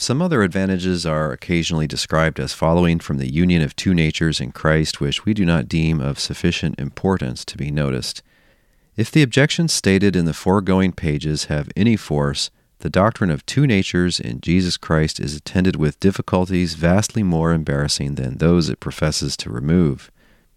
Some 0.08 0.22
other 0.22 0.42
advantages 0.42 1.04
are 1.04 1.32
occasionally 1.32 1.86
described 1.86 2.40
as 2.40 2.54
following 2.54 2.98
from 2.98 3.18
the 3.18 3.30
union 3.30 3.60
of 3.60 3.76
two 3.76 3.92
natures 3.92 4.40
in 4.40 4.52
Christ, 4.52 5.02
which 5.02 5.26
we 5.26 5.34
do 5.34 5.44
not 5.44 5.68
deem 5.68 6.00
of 6.00 6.18
sufficient 6.18 6.80
importance 6.80 7.44
to 7.44 7.58
be 7.58 7.70
noticed. 7.70 8.22
If 8.96 9.10
the 9.10 9.20
objections 9.20 9.74
stated 9.74 10.16
in 10.16 10.24
the 10.24 10.32
foregoing 10.32 10.92
pages 10.92 11.44
have 11.52 11.68
any 11.76 11.94
force, 11.94 12.50
the 12.78 12.88
doctrine 12.88 13.30
of 13.30 13.44
two 13.44 13.66
natures 13.66 14.18
in 14.18 14.40
Jesus 14.40 14.78
Christ 14.78 15.20
is 15.20 15.34
attended 15.34 15.76
with 15.76 16.00
difficulties 16.00 16.72
vastly 16.72 17.22
more 17.22 17.52
embarrassing 17.52 18.14
than 18.14 18.38
those 18.38 18.70
it 18.70 18.80
professes 18.80 19.36
to 19.36 19.50
remove. 19.50 20.10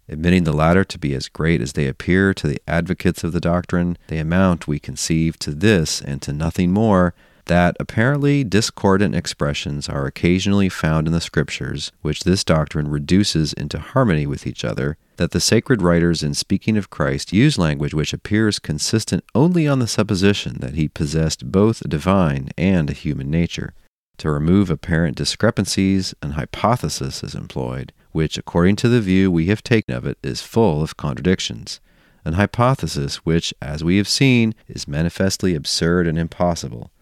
Admitting 0.08 0.44
the 0.44 0.54
latter 0.54 0.82
to 0.84 0.98
be 0.98 1.14
as 1.14 1.28
great 1.28 1.60
as 1.60 1.74
they 1.74 1.88
appear 1.88 2.32
to 2.32 2.48
the 2.48 2.62
advocates 2.66 3.22
of 3.22 3.32
the 3.32 3.38
doctrine, 3.38 3.98
they 4.06 4.16
amount, 4.16 4.66
we 4.66 4.78
conceive, 4.78 5.38
to 5.40 5.50
this 5.50 6.00
and 6.00 6.22
to 6.22 6.32
nothing 6.32 6.72
more 6.72 7.12
that 7.46 7.76
apparently 7.80 8.44
discordant 8.44 9.14
expressions 9.14 9.88
are 9.88 10.06
occasionally 10.06 10.68
found 10.68 11.06
in 11.06 11.12
the 11.12 11.20
Scriptures, 11.20 11.90
which 12.00 12.24
this 12.24 12.44
doctrine 12.44 12.88
reduces 12.88 13.52
into 13.52 13.78
harmony 13.78 14.26
with 14.26 14.46
each 14.46 14.64
other, 14.64 14.96
that 15.16 15.32
the 15.32 15.40
sacred 15.40 15.82
writers 15.82 16.22
in 16.22 16.34
speaking 16.34 16.76
of 16.76 16.90
Christ 16.90 17.32
use 17.32 17.58
language 17.58 17.94
which 17.94 18.12
appears 18.12 18.58
consistent 18.58 19.24
only 19.34 19.66
on 19.66 19.80
the 19.80 19.88
supposition 19.88 20.58
that 20.60 20.74
he 20.74 20.88
possessed 20.88 21.50
both 21.50 21.80
a 21.80 21.88
divine 21.88 22.50
and 22.56 22.88
a 22.88 22.94
human 22.94 23.30
nature. 23.30 23.74
To 24.18 24.30
remove 24.30 24.70
apparent 24.70 25.16
discrepancies, 25.16 26.14
an 26.22 26.32
hypothesis 26.32 27.24
is 27.24 27.34
employed, 27.34 27.92
which, 28.12 28.38
according 28.38 28.76
to 28.76 28.88
the 28.88 29.00
view 29.00 29.30
we 29.30 29.46
have 29.46 29.64
taken 29.64 29.94
of 29.94 30.06
it, 30.06 30.18
is 30.22 30.42
full 30.42 30.82
of 30.82 30.96
contradictions. 30.96 31.80
An 32.24 32.34
hypothesis 32.34 33.16
which, 33.16 33.52
as 33.60 33.82
we 33.82 33.96
have 33.96 34.06
seen, 34.06 34.54
is 34.68 34.86
manifestly 34.86 35.56
absurd 35.56 36.06
and 36.06 36.16
impossible 36.18 36.92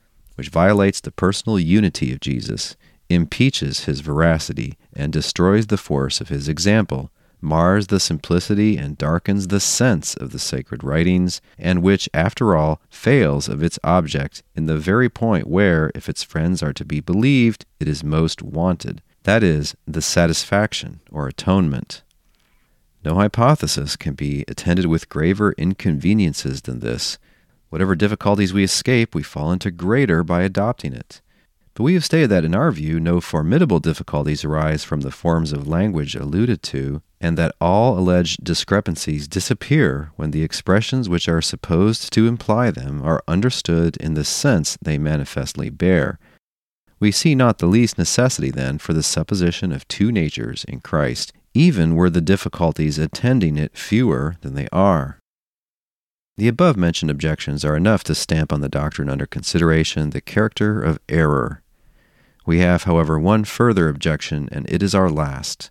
which 0.40 0.48
violates 0.48 1.02
the 1.02 1.10
personal 1.10 1.58
unity 1.58 2.14
of 2.14 2.20
Jesus, 2.20 2.74
impeaches 3.10 3.84
his 3.84 4.00
veracity, 4.00 4.78
and 4.96 5.12
destroys 5.12 5.66
the 5.66 5.76
force 5.76 6.18
of 6.18 6.30
his 6.30 6.48
example, 6.48 7.10
mars 7.42 7.88
the 7.88 8.00
simplicity 8.00 8.78
and 8.78 8.96
darkens 8.96 9.48
the 9.48 9.60
sense 9.60 10.14
of 10.14 10.32
the 10.32 10.38
sacred 10.38 10.82
writings, 10.82 11.42
and 11.58 11.82
which, 11.82 12.08
after 12.14 12.56
all, 12.56 12.80
fails 12.88 13.50
of 13.50 13.62
its 13.62 13.78
object 13.84 14.42
in 14.56 14.64
the 14.64 14.78
very 14.78 15.10
point 15.10 15.46
where, 15.46 15.92
if 15.94 16.08
its 16.08 16.22
friends 16.22 16.62
are 16.62 16.72
to 16.72 16.86
be 16.86 17.00
believed, 17.00 17.66
it 17.78 17.86
is 17.86 18.02
most 18.02 18.40
wanted 18.40 19.02
that 19.24 19.42
is, 19.42 19.76
the 19.86 20.00
satisfaction 20.00 21.00
or 21.12 21.28
atonement. 21.28 22.02
No 23.04 23.16
hypothesis 23.16 23.94
can 23.94 24.14
be 24.14 24.46
attended 24.48 24.86
with 24.86 25.10
graver 25.10 25.52
inconveniences 25.58 26.62
than 26.62 26.80
this, 26.80 27.18
Whatever 27.70 27.94
difficulties 27.94 28.52
we 28.52 28.64
escape, 28.64 29.14
we 29.14 29.22
fall 29.22 29.52
into 29.52 29.70
greater 29.70 30.22
by 30.22 30.42
adopting 30.42 30.92
it. 30.92 31.20
But 31.74 31.84
we 31.84 31.94
have 31.94 32.04
stated 32.04 32.28
that, 32.30 32.44
in 32.44 32.54
our 32.54 32.72
view, 32.72 32.98
no 32.98 33.20
formidable 33.20 33.78
difficulties 33.78 34.44
arise 34.44 34.82
from 34.82 35.00
the 35.00 35.12
forms 35.12 35.52
of 35.52 35.68
language 35.68 36.16
alluded 36.16 36.62
to, 36.64 37.00
and 37.20 37.38
that 37.38 37.54
all 37.60 37.96
alleged 37.96 38.42
discrepancies 38.42 39.28
disappear 39.28 40.10
when 40.16 40.32
the 40.32 40.42
expressions 40.42 41.08
which 41.08 41.28
are 41.28 41.40
supposed 41.40 42.12
to 42.12 42.26
imply 42.26 42.72
them 42.72 43.02
are 43.02 43.22
understood 43.28 43.96
in 43.98 44.14
the 44.14 44.24
sense 44.24 44.76
they 44.82 44.98
manifestly 44.98 45.70
bear. 45.70 46.18
We 46.98 47.12
see 47.12 47.34
not 47.34 47.58
the 47.58 47.66
least 47.66 47.96
necessity, 47.96 48.50
then, 48.50 48.78
for 48.78 48.92
the 48.92 49.02
supposition 49.02 49.70
of 49.70 49.86
two 49.86 50.10
natures 50.10 50.64
in 50.64 50.80
Christ, 50.80 51.32
even 51.54 51.94
were 51.94 52.10
the 52.10 52.20
difficulties 52.20 52.98
attending 52.98 53.56
it 53.56 53.78
fewer 53.78 54.36
than 54.40 54.54
they 54.54 54.68
are. 54.72 55.19
The 56.36 56.48
above 56.48 56.76
mentioned 56.76 57.10
objections 57.10 57.66
are 57.66 57.76
enough 57.76 58.02
to 58.04 58.14
stamp 58.14 58.50
on 58.50 58.62
the 58.62 58.68
doctrine 58.70 59.10
under 59.10 59.26
consideration 59.26 60.08
the 60.08 60.22
character 60.22 60.80
of 60.80 60.98
error. 61.06 61.62
We 62.46 62.60
have, 62.60 62.84
however, 62.84 63.18
one 63.18 63.44
further 63.44 63.90
objection, 63.90 64.48
and 64.50 64.68
it 64.70 64.82
is 64.82 64.94
our 64.94 65.10
last. 65.10 65.70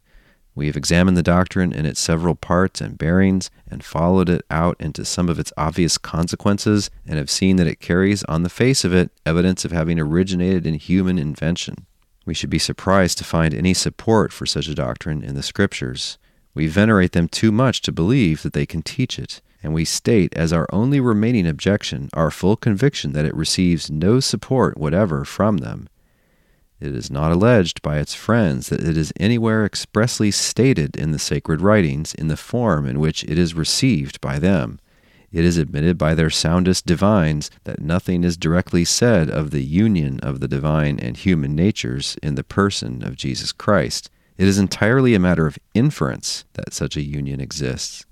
We 0.53 0.67
have 0.67 0.77
examined 0.77 1.17
the 1.17 1.23
doctrine 1.23 1.73
in 1.73 1.87
its 1.87 1.99
several 1.99 2.35
parts 2.35 2.81
and 2.81 2.99
bearings, 2.99 3.49
and 3.67 3.83
followed 3.83 4.29
it 4.29 4.45
out 4.51 4.75
into 4.79 5.05
some 5.05 5.27
of 5.27 5.39
its 5.39 5.51
obvious 5.57 5.97
consequences, 5.97 6.91
and 7.07 7.17
have 7.17 7.31
seen 7.31 7.55
that 7.55 7.65
it 7.65 7.79
carries 7.79 8.23
on 8.25 8.43
the 8.43 8.49
face 8.49 8.83
of 8.83 8.93
it 8.93 9.09
evidence 9.25 9.65
of 9.65 9.71
having 9.71 9.99
originated 9.99 10.67
in 10.67 10.75
human 10.75 11.17
invention. 11.17 11.87
We 12.27 12.35
should 12.35 12.51
be 12.51 12.59
surprised 12.59 13.17
to 13.17 13.23
find 13.23 13.55
any 13.55 13.73
support 13.73 14.31
for 14.31 14.45
such 14.45 14.67
a 14.67 14.75
doctrine 14.75 15.23
in 15.23 15.33
the 15.33 15.41
Scriptures. 15.41 16.19
We 16.53 16.67
venerate 16.67 17.13
them 17.13 17.27
too 17.27 17.51
much 17.51 17.81
to 17.81 17.91
believe 17.91 18.43
that 18.43 18.53
they 18.53 18.67
can 18.67 18.83
teach 18.83 19.17
it 19.17 19.41
and 19.61 19.73
we 19.73 19.85
state 19.85 20.33
as 20.35 20.53
our 20.53 20.67
only 20.71 20.99
remaining 20.99 21.47
objection 21.47 22.09
our 22.13 22.31
full 22.31 22.55
conviction 22.55 23.13
that 23.13 23.25
it 23.25 23.35
receives 23.35 23.91
no 23.91 24.19
support 24.19 24.77
whatever 24.77 25.25
from 25.25 25.57
them. 25.57 25.89
It 26.79 26.95
is 26.95 27.11
not 27.11 27.31
alleged 27.31 27.81
by 27.81 27.99
its 27.99 28.13
friends 28.13 28.69
that 28.69 28.81
it 28.81 28.95
is 28.95 29.11
anywhere 29.19 29.65
expressly 29.65 30.31
stated 30.31 30.95
in 30.95 31.11
the 31.11 31.19
sacred 31.19 31.59
writings 31.59 32.13
in 32.13 32.29
the 32.29 32.37
form 32.37 32.85
in 32.85 32.99
which 32.99 33.23
it 33.25 33.37
is 33.37 33.53
received 33.53 34.21
by 34.21 34.39
them. 34.39 34.79
It 35.31 35.43
is 35.43 35.57
admitted 35.57 35.97
by 35.97 36.15
their 36.15 36.29
soundest 36.29 36.85
divines 36.85 37.51
that 37.65 37.81
nothing 37.81 38.23
is 38.23 38.37
directly 38.37 38.85
said 38.85 39.29
of 39.29 39.51
the 39.51 39.63
union 39.63 40.19
of 40.21 40.39
the 40.39 40.47
divine 40.47 40.99
and 40.99 41.17
human 41.17 41.53
natures 41.53 42.17
in 42.23 42.35
the 42.35 42.43
person 42.43 43.03
of 43.03 43.17
Jesus 43.17 43.51
Christ. 43.51 44.09
It 44.37 44.47
is 44.47 44.57
entirely 44.57 45.13
a 45.13 45.19
matter 45.19 45.45
of 45.45 45.59
inference 45.73 46.45
that 46.53 46.73
such 46.73 46.95
a 46.95 47.03
union 47.03 47.41
exists. 47.41 48.05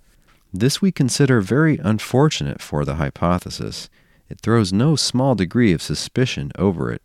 This 0.53 0.81
we 0.81 0.91
consider 0.91 1.41
very 1.41 1.77
unfortunate 1.77 2.61
for 2.61 2.85
the 2.85 2.95
hypothesis. 2.95 3.89
It 4.29 4.39
throws 4.39 4.73
no 4.73 4.95
small 4.95 5.35
degree 5.35 5.73
of 5.73 5.81
suspicion 5.81 6.51
over 6.57 6.91
it. 6.91 7.01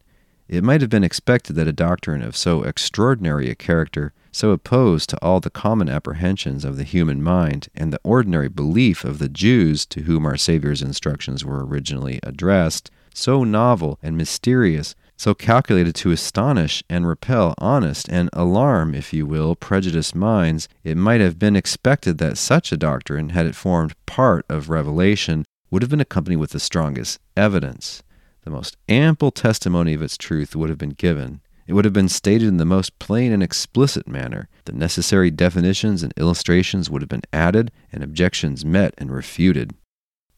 It 0.48 0.64
might 0.64 0.80
have 0.80 0.90
been 0.90 1.04
expected 1.04 1.54
that 1.54 1.68
a 1.68 1.72
doctrine 1.72 2.22
of 2.22 2.36
so 2.36 2.62
extraordinary 2.62 3.50
a 3.50 3.54
character, 3.54 4.12
so 4.30 4.50
opposed 4.50 5.08
to 5.10 5.18
all 5.22 5.40
the 5.40 5.50
common 5.50 5.88
apprehensions 5.88 6.64
of 6.64 6.76
the 6.76 6.84
human 6.84 7.22
mind 7.22 7.68
and 7.74 7.92
the 7.92 8.00
ordinary 8.02 8.48
belief 8.48 9.04
of 9.04 9.18
the 9.18 9.28
Jews 9.28 9.86
to 9.86 10.02
whom 10.02 10.24
our 10.26 10.36
Saviour's 10.36 10.82
instructions 10.82 11.44
were 11.44 11.64
originally 11.64 12.20
addressed, 12.22 12.90
so 13.14 13.44
novel 13.44 13.98
and 14.02 14.16
mysterious, 14.16 14.94
so 15.22 15.34
calculated 15.34 15.94
to 15.94 16.10
astonish 16.10 16.82
and 16.90 17.06
repel 17.06 17.54
honest 17.58 18.08
and 18.08 18.28
alarm, 18.32 18.92
if 18.92 19.12
you 19.12 19.24
will, 19.24 19.54
prejudiced 19.54 20.16
minds, 20.16 20.68
it 20.82 20.96
might 20.96 21.20
have 21.20 21.38
been 21.38 21.54
expected 21.54 22.18
that 22.18 22.36
such 22.36 22.72
a 22.72 22.76
doctrine, 22.76 23.28
had 23.28 23.46
it 23.46 23.54
formed 23.54 23.94
part 24.04 24.44
of 24.48 24.68
revelation, 24.68 25.44
would 25.70 25.80
have 25.80 25.90
been 25.90 26.00
accompanied 26.00 26.38
with 26.38 26.50
the 26.50 26.58
strongest 26.58 27.20
evidence. 27.36 28.02
The 28.42 28.50
most 28.50 28.76
ample 28.88 29.30
testimony 29.30 29.94
of 29.94 30.02
its 30.02 30.18
truth 30.18 30.56
would 30.56 30.70
have 30.70 30.78
been 30.78 30.90
given. 30.90 31.40
It 31.68 31.74
would 31.74 31.84
have 31.84 31.94
been 31.94 32.08
stated 32.08 32.48
in 32.48 32.56
the 32.56 32.64
most 32.64 32.98
plain 32.98 33.30
and 33.30 33.44
explicit 33.44 34.08
manner. 34.08 34.48
The 34.64 34.72
necessary 34.72 35.30
definitions 35.30 36.02
and 36.02 36.12
illustrations 36.16 36.90
would 36.90 37.00
have 37.00 37.08
been 37.08 37.22
added, 37.32 37.70
and 37.92 38.02
objections 38.02 38.64
met 38.64 38.92
and 38.98 39.12
refuted. 39.12 39.72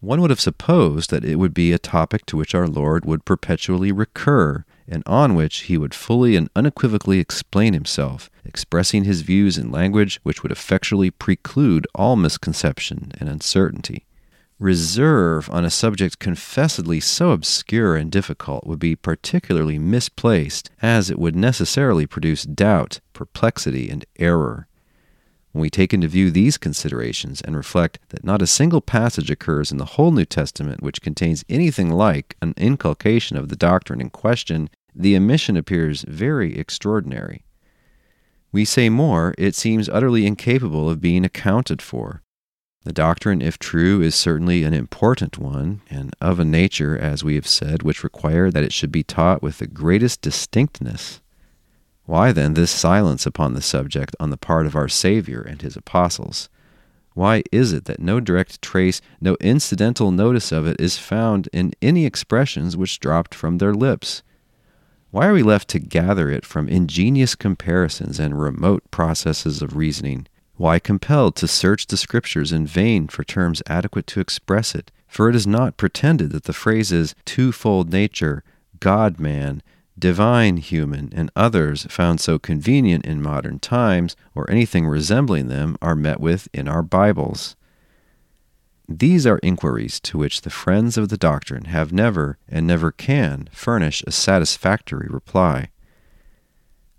One 0.01 0.20
would 0.20 0.29
have 0.29 0.40
supposed 0.40 1.09
that 1.09 1.25
it 1.25 1.37
would 1.37 1.55
be 1.55 1.73
a 1.73 1.79
topic 1.79 2.27
to 2.27 2.37
which 2.37 2.55
our 2.55 2.68
Lord 2.68 3.07
would 3.07 3.25
perpetually 3.25 3.90
recur, 3.90 4.66
and 4.88 5.03
on 5.07 5.35
which 5.35 5.62
he 5.62 5.79
would 5.79 5.94
fully 5.94 6.37
and 6.37 6.49
unequivocally 6.55 7.18
explain 7.18 7.73
himself, 7.73 8.31
expressing 8.44 9.05
his 9.05 9.23
views 9.23 9.57
in 9.57 9.70
language 9.70 10.20
which 10.23 10.42
would 10.42 10.53
effectually 10.53 11.11
preclude 11.11 11.87
all 11.94 12.16
misconception 12.16 13.12
and 13.18 13.29
uncertainty. 13.29 14.05
Reserve 14.59 15.51
on 15.51 15.64
a 15.64 15.70
subject 15.70 16.18
confessedly 16.18 17.01
so 17.01 17.33
obscure 17.33 17.97
and 17.97 18.11
difficult 18.11 18.66
would 18.66 18.79
be 18.79 18.94
particularly 18.94 19.79
misplaced, 19.79 20.70
as 20.81 21.11
it 21.11 21.18
would 21.18 21.35
necessarily 21.35 22.07
produce 22.07 22.44
doubt, 22.44 23.01
perplexity, 23.12 23.90
and 23.90 24.05
error. 24.18 24.68
When 25.55 25.62
we 25.62 25.71
take 25.71 25.95
into 25.95 26.09
view 26.09 26.33
these 26.33 26.59
considerations 26.59 27.40
and 27.40 27.57
reflect 27.57 28.01
that 28.09 28.25
not 28.25 28.43
a 28.43 28.47
single 28.47 28.81
passage 28.81 29.31
occurs 29.31 29.71
in 29.71 29.79
the 29.79 29.85
whole 29.85 30.11
New 30.11 30.25
Testament 30.25 30.83
which 30.83 31.01
contains 31.01 31.45
anything 31.49 31.90
like 31.90 32.37
an 32.43 32.55
inculcation 32.57 33.37
of 33.37 33.49
the 33.49 33.55
doctrine 33.55 34.01
in 34.01 34.11
question, 34.11 34.69
the 34.93 35.14
omission 35.17 35.57
appears 35.57 36.05
very 36.09 36.59
extraordinary. 36.59 37.45
We 38.51 38.64
say 38.64 38.88
more, 38.88 39.33
it 39.38 39.55
seems 39.55 39.88
utterly 39.88 40.27
incapable 40.27 40.90
of 40.90 41.01
being 41.01 41.25
accounted 41.25 41.81
for. 41.81 42.23
The 42.83 42.93
doctrine, 42.93 43.40
if 43.40 43.57
true, 43.57 44.03
is 44.03 44.17
certainly 44.17 44.64
an 44.64 44.75
important 44.75 45.38
one, 45.38 45.83
and 45.88 46.17
of 46.21 46.40
a 46.40 46.45
nature, 46.45 46.99
as 46.99 47.23
we 47.23 47.37
have 47.37 47.47
said, 47.47 47.85
which 47.85 48.03
require 48.03 48.51
that 48.51 48.64
it 48.64 48.73
should 48.73 48.90
be 48.90 49.05
taught 49.05 49.40
with 49.40 49.59
the 49.59 49.69
greatest 49.69 50.21
distinctness. 50.21 51.21
Why 52.07 52.33
then 52.33 52.55
this 52.55 52.71
silence 52.71 53.25
upon 53.25 53.55
the 53.55 53.62
subject 53.62 54.14
on 54.21 54.31
the 54.31 54.37
part 54.37 54.67
of 54.67 54.77
our 54.77 54.88
Savior 54.88 55.40
and 55.40 55.62
his 55.62 55.77
apostles? 55.77 56.49
Why 57.14 57.43
is 57.53 57.73
it 57.73 57.87
that 57.87 58.01
no 58.01 58.21
direct 58.21 58.61
trace, 58.61 59.01
no 59.21 59.37
incidental 59.40 60.11
notice 60.11 60.53
of 60.53 60.67
it 60.67 60.81
is 60.81 60.99
found 60.99 61.49
in 61.53 61.73
any 61.81 62.05
expressions 62.05 62.77
which 62.77 63.01
dropped 63.01 63.35
from 63.35 63.59
their 63.59 63.73
lips? 63.73 64.23
Why 65.12 65.29
are 65.29 65.33
we 65.33 65.45
left 65.45 65.69
to 65.69 65.79
gather 65.79 66.29
it 66.29 66.45
from 66.45 66.69
ingenious 66.69 67.37
comparisons 67.37 68.19
and 68.19 68.38
remote 68.38 68.90
processes 68.90 69.62
of 69.62 69.77
reasoning? 69.77 70.27
Why 70.57 70.79
compelled 70.81 71.37
to 71.37 71.49
search 71.49 71.87
the 71.87 71.97
Scriptures 71.97 72.53
in 72.53 72.67
vain 72.67 73.07
for 73.09 73.25
terms 73.25 73.62
adequate 73.67 74.09
to 74.09 74.21
express 74.21 74.75
it? 74.75 74.90
For 75.07 75.29
it 75.29 75.37
is 75.37 75.47
not 75.47 75.77
pretended 75.77 76.33
that 76.33 76.45
the 76.45 76.53
phrases 76.53 77.14
twofold 77.25 77.93
nature, 77.93 78.43
God 78.81 79.21
man, 79.21 79.62
divine 79.99 80.57
human, 80.57 81.11
and 81.15 81.31
others 81.37 81.87
found 81.89 82.21
so 82.21 82.39
convenient 82.39 83.07
in 83.07 83.23
modern 83.23 83.59
times, 83.59 84.17
or 84.35 84.51
anything 84.51 84.87
resembling 84.87 85.49
them, 85.49 85.77
are 85.81 85.95
met 85.95 86.21
with 86.21 86.49
in 86.53 86.69
our 86.69 86.83
Bibles. 86.83 87.57
These 88.89 89.27
are 89.27 89.41
inquiries 89.43 90.01
to 90.01 90.19
which 90.19 90.43
the 90.43 90.51
friends 90.51 90.99
of 90.99 91.09
the 91.09 91.17
doctrine 91.17 91.67
have 91.67 91.93
never 91.93 92.39
and 92.49 92.67
never 92.67 92.91
can 92.91 93.49
furnish 93.53 94.03
a 94.07 94.13
satisfactory 94.13 95.09
reply. 95.09 95.71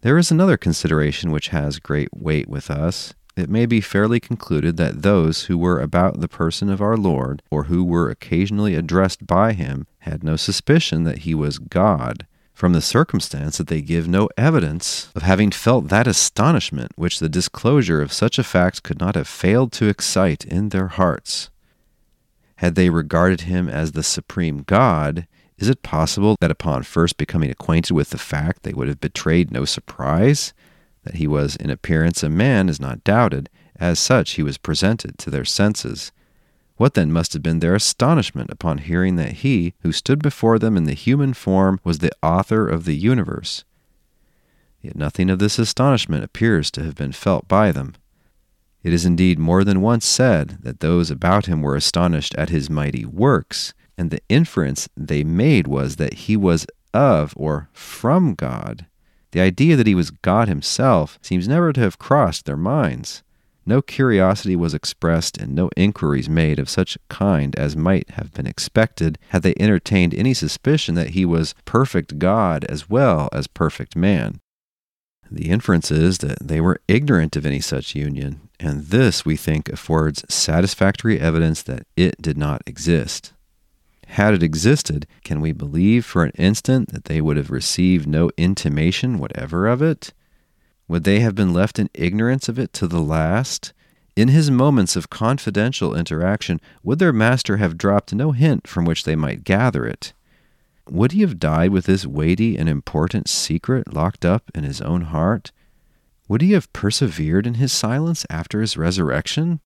There 0.02 0.18
is 0.18 0.32
another 0.32 0.58
consideration 0.58 1.32
which 1.32 1.50
has 1.50 1.80
great 1.80 2.10
weight 2.14 2.48
with 2.48 2.72
us. 2.72 3.14
It 3.36 3.50
may 3.50 3.66
be 3.66 3.82
fairly 3.82 4.20
concluded 4.20 4.78
that 4.78 5.02
those 5.02 5.44
who 5.44 5.58
were 5.58 5.80
about 5.80 6.22
the 6.22 6.28
person 6.28 6.70
of 6.70 6.82
our 6.82 6.96
Lord, 6.96 7.44
or 7.52 7.66
who 7.66 7.84
were 7.84 8.10
occasionally 8.10 8.76
addressed 8.76 9.28
by 9.28 9.54
him, 9.54 9.86
had 10.00 10.24
no 10.24 10.38
suspicion 10.38 11.04
that 11.04 11.20
he 11.20 11.36
was 11.36 11.60
God 11.60 12.26
from 12.56 12.72
the 12.72 12.82
circumstance 12.82 13.58
that 13.58 13.68
they 13.68 13.82
give 13.82 14.08
no 14.08 14.30
evidence 14.38 15.12
of 15.14 15.24
having 15.24 15.52
felt 15.52 15.90
that 15.90 16.08
astonishment 16.08 16.90
which 16.96 17.20
the 17.20 17.28
disclosure 17.28 18.02
of 18.02 18.14
such 18.14 18.40
a 18.40 18.44
fact 18.44 18.82
could 18.82 18.98
not 18.98 19.16
have 19.16 19.28
failed 19.28 19.74
to 19.74 19.90
excite 19.90 20.46
in 20.46 20.70
their 20.70 20.88
hearts. 20.88 21.50
Had 22.56 22.76
they 22.76 22.90
regarded 22.90 23.42
him 23.42 23.68
as 23.68 23.92
the 23.92 24.04
supreme 24.04 24.64
God, 24.64 25.28
is 25.58 25.68
it 25.68 25.84
possible 25.84 26.38
that 26.40 26.50
upon 26.50 26.84
first 26.84 27.18
becoming 27.18 27.52
acquainted 27.52 27.94
with 27.94 28.12
the 28.12 28.18
fact 28.18 28.64
they 28.64 28.74
would 28.74 28.88
have 28.88 29.02
betrayed 29.02 29.52
no 29.52 29.66
surprise? 29.66 30.54
That 31.04 31.16
he 31.16 31.28
was 31.28 31.58
in 31.58 31.70
appearance 31.70 32.24
a 32.24 32.30
man 32.30 32.70
is 32.70 32.80
not 32.80 33.04
doubted. 33.04 33.50
As 33.78 34.00
such, 34.00 34.32
he 34.32 34.44
was 34.44 34.58
presented 34.58 35.18
to 35.18 35.30
their 35.30 35.46
senses 35.46 36.14
what 36.78 36.94
then 36.94 37.12
must 37.12 37.34
have 37.34 37.44
been 37.44 37.60
their 37.60 37.76
astonishment 37.76 38.50
upon 38.50 38.80
hearing 38.80 39.16
that 39.16 39.34
he, 39.34 39.74
who 39.80 39.92
stood 39.92 40.22
before 40.22 40.60
them 40.60 40.76
in 40.76 40.84
the 40.84 40.94
human 40.94 41.34
form, 41.34 41.80
was 41.84 42.00
the 42.00 42.12
author 42.22 42.68
of 42.68 42.86
the 42.86 42.96
universe? 42.96 43.64
Yet 44.82 44.96
nothing 44.96 45.30
of 45.30 45.40
this 45.40 45.58
astonishment 45.58 46.24
appears 46.24 46.70
to 46.72 46.84
have 46.84 46.96
been 46.96 47.12
felt 47.12 47.48
by 47.48 47.72
them. 47.72 47.96
It 48.84 48.94
is 48.94 49.06
indeed 49.06 49.40
more 49.40 49.64
than 49.64 49.82
once 49.82 50.06
said 50.06 50.60
that 50.62 50.80
those 50.82 51.10
about 51.10 51.48
him 51.48 51.62
were 51.62 51.76
astonished 51.76 52.36
at 52.36 52.50
his 52.50 52.70
mighty 52.70 53.04
works, 53.04 53.74
and 53.98 54.12
the 54.12 54.22
inference 54.30 54.88
they 54.96 55.24
made 55.24 55.68
was 55.68 55.96
that 55.96 56.14
he 56.14 56.38
was 56.38 56.68
of 56.94 57.34
or 57.36 57.70
from 57.74 58.36
God. 58.36 58.86
The 59.32 59.42
idea 59.42 59.76
that 59.76 59.88
he 59.88 59.96
was 59.96 60.12
God 60.12 60.48
himself 60.48 61.18
seems 61.22 61.48
never 61.48 61.74
to 61.74 61.82
have 61.82 61.98
crossed 61.98 62.46
their 62.46 62.56
minds. 62.56 63.24
No 63.66 63.82
curiosity 63.82 64.56
was 64.56 64.76
expressed 64.76 65.38
and 65.38 65.56
no 65.56 65.70
inquiries 65.76 66.30
made 66.30 66.60
of 66.60 66.70
such 66.70 66.98
kind 67.10 67.56
as 67.56 67.76
might 67.76 68.12
have 68.12 68.32
been 68.34 68.46
expected 68.46 69.18
had 69.30 69.42
they 69.42 69.56
entertained 69.60 70.14
any 70.14 70.36
suspicion 70.36 70.94
that 70.96 71.10
he 71.10 71.26
was 71.26 71.56
perfect 71.66 72.20
God 72.20 72.64
as 72.66 72.90
well 72.90 73.28
as 73.34 73.48
perfect 73.48 73.96
man. 73.96 74.40
The 75.32 75.50
inference 75.50 75.90
is 75.90 76.20
that 76.20 76.38
they 76.40 76.62
were 76.62 76.80
ignorant 76.88 77.36
of 77.36 77.46
any 77.46 77.60
such 77.60 77.96
union, 77.96 78.48
and 78.60 78.86
this, 78.86 79.26
we 79.26 79.36
think, 79.36 79.70
affords 79.70 80.24
satisfactory 80.30 81.20
evidence 81.20 81.64
that 81.64 81.88
it 81.98 82.22
did 82.22 82.38
not 82.38 82.62
exist. 82.68 83.34
Had 84.08 84.36
it 84.36 84.44
existed, 84.44 85.08
can 85.24 85.42
we 85.42 85.52
believe 85.52 86.06
for 86.06 86.24
an 86.24 86.32
instant 86.36 86.90
that 86.94 87.06
they 87.06 87.22
would 87.22 87.38
have 87.38 87.50
received 87.50 88.08
no 88.08 88.30
intimation 88.38 89.18
whatever 89.18 89.66
of 89.66 89.82
it? 89.82 90.14
Would 90.88 91.04
they 91.04 91.20
have 91.22 91.36
been 91.36 91.54
left 91.54 91.80
in 91.80 91.90
ignorance 91.94 92.48
of 92.48 92.60
it 92.60 92.74
to 92.74 92.88
the 92.88 93.02
last? 93.02 93.74
In 94.16 94.30
his 94.30 94.50
moments 94.50 94.96
of 94.96 95.10
confidential 95.10 95.96
interaction, 95.96 96.62
would 96.84 97.00
their 97.00 97.12
master 97.12 97.58
have 97.58 97.78
dropped 97.78 98.14
no 98.14 98.32
hint 98.32 98.68
from 98.68 98.86
which 98.86 99.04
they 99.04 99.16
might 99.16 99.44
gather 99.44 99.86
it? 99.86 100.14
Would 100.90 101.14
he 101.14 101.22
have 101.22 101.40
died 101.40 101.72
with 101.72 101.86
this 101.86 102.06
weighty 102.06 102.58
and 102.58 102.70
important 102.70 103.28
secret 103.28 103.94
locked 103.94 104.24
up 104.24 104.52
in 104.54 104.64
his 104.64 104.80
own 104.80 105.02
heart? 105.02 105.52
Would 106.28 106.42
he 106.42 106.54
have 106.54 106.72
persevered 106.72 107.46
in 107.46 107.56
his 107.56 107.74
silence 107.74 108.26
after 108.30 108.62
his 108.62 108.78
resurrection? 108.78 109.60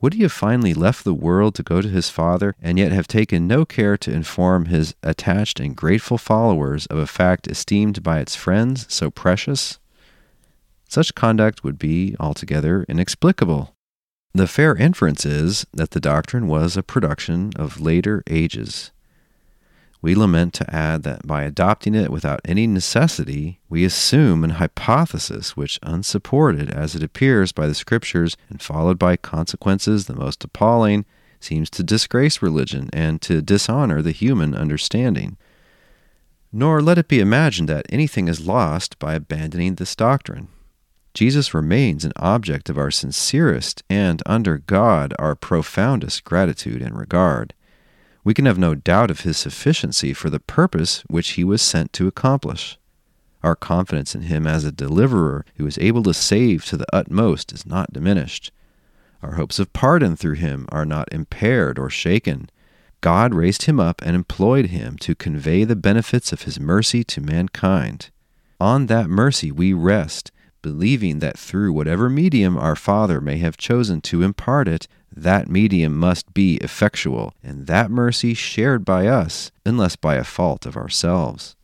Would 0.00 0.14
he 0.14 0.22
have 0.22 0.32
finally 0.32 0.74
left 0.74 1.04
the 1.04 1.14
world 1.14 1.54
to 1.56 1.62
go 1.62 1.80
to 1.80 1.88
his 1.88 2.08
Father, 2.08 2.56
and 2.60 2.78
yet 2.78 2.92
have 2.92 3.06
taken 3.06 3.46
no 3.46 3.64
care 3.64 3.96
to 3.98 4.12
inform 4.12 4.66
his 4.66 4.94
attached 5.02 5.60
and 5.60 5.76
grateful 5.76 6.18
followers 6.18 6.86
of 6.86 6.98
a 6.98 7.06
fact 7.06 7.46
esteemed 7.46 8.02
by 8.02 8.20
its 8.20 8.34
friends 8.34 8.86
so 8.88 9.10
precious? 9.10 9.78
Such 10.92 11.14
conduct 11.14 11.64
would 11.64 11.78
be 11.78 12.14
altogether 12.20 12.84
inexplicable. 12.86 13.74
The 14.34 14.46
fair 14.46 14.76
inference 14.76 15.24
is 15.24 15.66
that 15.72 15.92
the 15.92 16.00
doctrine 16.00 16.48
was 16.48 16.76
a 16.76 16.82
production 16.82 17.50
of 17.56 17.80
later 17.80 18.22
ages. 18.28 18.90
We 20.02 20.14
lament 20.14 20.52
to 20.52 20.68
add 20.70 21.02
that 21.04 21.26
by 21.26 21.44
adopting 21.44 21.94
it 21.94 22.10
without 22.10 22.42
any 22.44 22.66
necessity, 22.66 23.58
we 23.70 23.86
assume 23.86 24.44
an 24.44 24.50
hypothesis 24.60 25.56
which, 25.56 25.78
unsupported 25.82 26.68
as 26.68 26.94
it 26.94 27.02
appears 27.02 27.52
by 27.52 27.66
the 27.66 27.74
Scriptures 27.74 28.36
and 28.50 28.60
followed 28.60 28.98
by 28.98 29.16
consequences 29.16 30.04
the 30.04 30.14
most 30.14 30.44
appalling, 30.44 31.06
seems 31.40 31.70
to 31.70 31.82
disgrace 31.82 32.42
religion 32.42 32.90
and 32.92 33.22
to 33.22 33.40
dishonor 33.40 34.02
the 34.02 34.12
human 34.12 34.54
understanding. 34.54 35.38
Nor 36.52 36.82
let 36.82 36.98
it 36.98 37.08
be 37.08 37.20
imagined 37.20 37.70
that 37.70 37.86
anything 37.88 38.28
is 38.28 38.46
lost 38.46 38.98
by 38.98 39.14
abandoning 39.14 39.76
this 39.76 39.96
doctrine. 39.96 40.48
Jesus 41.14 41.52
remains 41.52 42.04
an 42.04 42.12
object 42.16 42.70
of 42.70 42.78
our 42.78 42.90
sincerest 42.90 43.82
and, 43.90 44.22
under 44.24 44.58
God, 44.58 45.14
our 45.18 45.34
profoundest 45.34 46.24
gratitude 46.24 46.80
and 46.80 46.98
regard 46.98 47.54
we 48.24 48.34
can 48.34 48.46
have 48.46 48.58
no 48.58 48.74
doubt 48.74 49.10
of 49.10 49.20
his 49.20 49.36
sufficiency 49.36 50.12
for 50.12 50.30
the 50.30 50.40
purpose 50.40 51.02
which 51.08 51.30
he 51.30 51.44
was 51.44 51.60
sent 51.60 51.92
to 51.94 52.06
accomplish. 52.06 52.78
Our 53.42 53.56
confidence 53.56 54.14
in 54.14 54.22
him 54.22 54.46
as 54.46 54.64
a 54.64 54.70
deliverer 54.70 55.44
who 55.56 55.66
is 55.66 55.78
able 55.78 56.04
to 56.04 56.14
save 56.14 56.64
to 56.66 56.76
the 56.76 56.86
utmost 56.92 57.52
is 57.52 57.66
not 57.66 57.92
diminished. 57.92 58.52
Our 59.22 59.34
hopes 59.34 59.58
of 59.58 59.72
pardon 59.72 60.14
through 60.14 60.34
him 60.34 60.66
are 60.70 60.84
not 60.84 61.12
impaired 61.12 61.78
or 61.78 61.90
shaken. 61.90 62.48
God 63.00 63.34
raised 63.34 63.62
him 63.62 63.80
up 63.80 64.00
and 64.02 64.14
employed 64.14 64.66
him 64.66 64.96
to 64.98 65.16
convey 65.16 65.64
the 65.64 65.74
benefits 65.74 66.32
of 66.32 66.42
his 66.42 66.60
mercy 66.60 67.02
to 67.04 67.20
mankind. 67.20 68.10
On 68.60 68.86
that 68.86 69.10
mercy 69.10 69.50
we 69.50 69.72
rest, 69.72 70.30
believing 70.62 71.18
that 71.18 71.38
through 71.38 71.72
whatever 71.72 72.08
medium 72.08 72.56
our 72.56 72.76
Father 72.76 73.20
may 73.20 73.38
have 73.38 73.56
chosen 73.56 74.00
to 74.02 74.22
impart 74.22 74.68
it, 74.68 74.88
that 75.14 75.48
medium 75.48 75.96
must 75.96 76.32
be 76.32 76.56
effectual, 76.56 77.34
and 77.42 77.66
that 77.66 77.90
mercy 77.90 78.32
shared 78.32 78.84
by 78.84 79.06
us, 79.06 79.50
unless 79.66 79.96
by 79.96 80.14
a 80.14 80.24
fault 80.24 80.64
of 80.64 80.76
ourselves. 80.76 81.56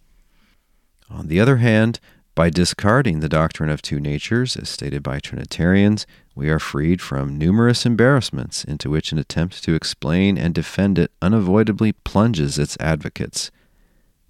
On 1.09 1.29
the 1.29 1.41
other 1.41 1.57
hand, 1.57 2.01
by 2.35 2.51
discarding 2.51 3.19
the 3.21 3.29
doctrine 3.29 3.71
of 3.71 3.83
two 3.83 3.99
natures, 3.99 4.57
as 4.57 4.69
stated 4.69 5.03
by 5.03 5.19
Trinitarians, 5.19 6.07
we 6.37 6.49
are 6.51 6.61
freed 6.61 7.01
from 7.01 7.37
numerous 7.37 7.85
embarrassments 7.85 8.63
into 8.63 8.91
which 8.91 9.11
an 9.11 9.19
attempt 9.19 9.65
to 9.65 9.75
explain 9.75 10.39
and 10.39 10.55
defend 10.55 11.01
it 11.01 11.11
unavoidably 11.21 11.93
plunges 11.93 12.57
its 12.57 12.77
advocates. 12.79 13.51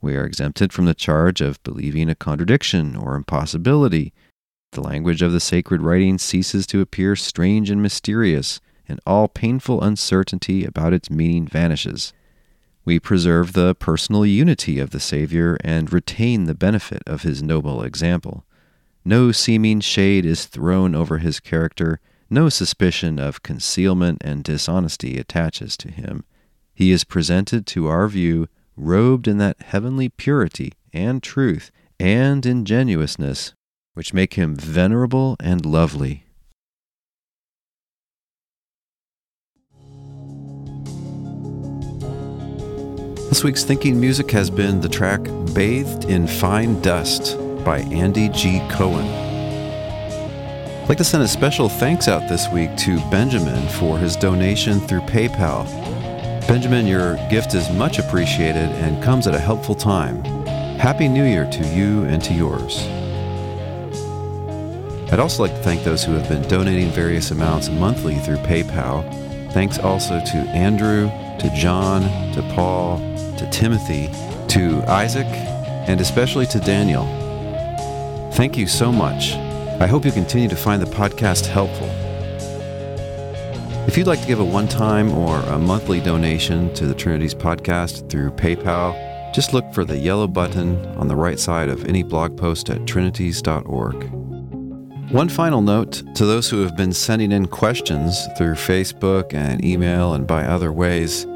We 0.01 0.17
are 0.17 0.25
exempted 0.25 0.73
from 0.73 0.87
the 0.87 0.95
charge 0.95 1.43
of 1.43 1.63
believing 1.65 2.09
a 2.09 2.15
contradiction 2.15 2.97
or 2.97 3.15
impossibility. 3.15 4.15
The 4.73 4.81
language 4.83 5.23
of 5.23 5.33
the 5.33 5.41
sacred 5.41 5.83
writings 5.83 6.23
ceases 6.23 6.67
to 6.69 6.81
appear 6.81 7.17
strange 7.17 7.71
and 7.71 7.83
mysterious 7.83 8.61
and 8.89 9.01
all 9.07 9.29
painful 9.29 9.83
uncertainty 9.83 10.65
about 10.65 10.93
its 10.93 11.11
meaning 11.11 11.47
vanishes. 11.47 12.13
We 12.85 12.99
preserve 12.99 13.53
the 13.53 13.75
personal 13.75 14.25
unity 14.25 14.79
of 14.79 14.91
the 14.91 15.01
Savior 15.01 15.59
and 15.63 15.93
retain 15.93 16.45
the 16.45 16.55
benefit 16.55 17.03
of 17.07 17.23
his 17.23 17.43
noble 17.43 17.83
example. 17.83 18.45
No 19.05 19.33
seeming 19.33 19.81
shade 19.81 20.25
is 20.25 20.47
thrown 20.47 20.95
over 20.95 21.19
his 21.19 21.41
character, 21.41 22.01
no 22.31 22.49
suspicion 22.49 23.19
of 23.19 23.43
concealment 23.43 24.23
and 24.23 24.45
dishonesty 24.45 25.19
attaches 25.19 25.77
to 25.79 25.91
him. 25.91 26.25
He 26.75 26.93
is 26.93 27.05
presented 27.05 27.67
to 27.69 27.89
our 27.89 28.09
view 28.09 28.49
robed 28.77 29.27
in 29.27 29.39
that 29.39 29.61
heavenly 29.61 30.09
purity 30.09 30.73
and 30.93 31.23
truth 31.23 31.71
and 31.99 32.47
ingenuousness 32.47 33.55
which 33.99 34.15
make 34.15 34.35
him 34.35 34.55
venerable 34.55 35.35
and 35.41 35.67
lovely. 35.67 36.23
This 43.29 43.43
week's 43.43 43.65
thinking 43.65 43.99
music 43.99 44.31
has 44.31 44.51
been 44.51 44.81
the 44.81 44.89
track 44.89 45.25
Bathed 45.53 46.05
in 46.05 46.29
Fine 46.29 46.81
Dust 46.81 47.37
by 47.65 47.81
Andy 47.91 48.29
G. 48.29 48.61
Cohen. 48.71 49.05
I'd 49.05 50.89
like 50.89 50.99
to 50.99 51.05
send 51.05 51.25
a 51.25 51.29
special 51.29 51.69
thanks 51.69 52.07
out 52.07 52.29
this 52.29 52.49
week 52.53 52.77
to 52.77 53.01
Benjamin 53.11 53.67
for 53.81 53.99
his 53.99 54.15
donation 54.15 54.79
through 54.79 55.01
PayPal. 55.01 55.67
Benjamin, 56.47 56.87
your 56.87 57.17
gift 57.31 57.53
is 57.53 57.69
much 57.73 57.99
appreciated 57.99 58.71
and 58.79 59.03
comes 59.03 59.27
at 59.27 59.35
a 59.35 59.41
helpful 59.41 59.75
time. 59.75 60.23
Happy 60.79 61.09
New 61.09 61.25
Year 61.25 61.51
to 61.51 61.67
you 61.75 62.05
and 62.05 62.23
to 62.23 62.33
yours. 62.33 62.89
I'd 65.11 65.21
also 65.21 65.43
like 65.43 65.55
to 65.55 65.63
thank 65.63 65.85
those 65.85 66.05
who 66.05 66.13
have 66.13 66.29
been 66.29 66.47
donating 66.49 66.91
various 66.91 67.31
amounts 67.31 67.71
monthly 67.71 68.17
through 68.17 68.37
PayPal. 68.39 69.03
Thanks 69.53 69.79
also 69.79 70.21
to 70.21 70.37
Andrew, 70.51 71.09
to 71.39 71.51
John, 71.55 72.03
to 72.35 72.43
Paul, 72.55 72.99
to 73.39 73.49
Timothy, 73.51 74.11
to 74.49 74.83
Isaac, 74.87 75.27
and 75.89 76.01
especially 76.03 76.45
to 76.47 76.61
Daniel. 76.61 77.05
Thank 78.33 78.59
you 78.59 78.67
so 78.67 78.93
much. 78.93 79.33
I 79.81 79.87
hope 79.87 80.05
you 80.05 80.13
continue 80.13 80.49
to 80.49 80.57
find 80.57 80.83
the 80.83 80.87
podcast 80.87 81.47
helpful. 81.47 81.89
If 83.89 83.97
you'd 83.97 84.07
like 84.07 84.21
to 84.21 84.27
give 84.27 84.41
a 84.41 84.45
one 84.45 84.69
time 84.69 85.11
or 85.13 85.39
a 85.39 85.59
monthly 85.59 86.01
donation 86.01 86.75
to 86.75 86.87
the 86.87 86.95
Trinities 86.95 87.35
podcast 87.35 88.11
through 88.11 88.33
PayPal, 88.33 88.95
just 89.33 89.55
look 89.55 89.73
for 89.73 89.87
the 89.87 89.97
yellow 89.97 90.27
button 90.27 90.85
on 90.99 91.09
the 91.09 91.17
right 91.17 91.39
side 91.39 91.71
of 91.71 91.87
any 91.87 92.03
blog 92.03 92.37
post 92.37 92.69
at 92.69 92.87
trinities.org. 92.87 94.18
One 95.11 95.31
final 95.31 95.63
note 95.63 96.03
to 96.17 96.27
those 96.27 96.51
who 96.51 96.61
have 96.61 96.77
been 96.77 96.93
sending 96.93 97.33
in 97.33 97.47
questions 97.47 98.27
through 98.37 98.57
Facebook 98.57 99.33
and 99.33 99.65
email 99.65 100.13
and 100.13 100.27
by 100.27 100.45
other 100.45 100.71
ways. 100.71 101.27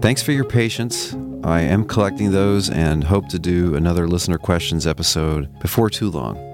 Thanks 0.00 0.22
for 0.22 0.32
your 0.32 0.46
patience. 0.46 1.14
I 1.42 1.60
am 1.60 1.84
collecting 1.84 2.30
those 2.30 2.70
and 2.70 3.04
hope 3.04 3.28
to 3.28 3.38
do 3.38 3.74
another 3.74 4.08
listener 4.08 4.38
questions 4.38 4.86
episode 4.86 5.58
before 5.58 5.90
too 5.90 6.10
long. 6.10 6.53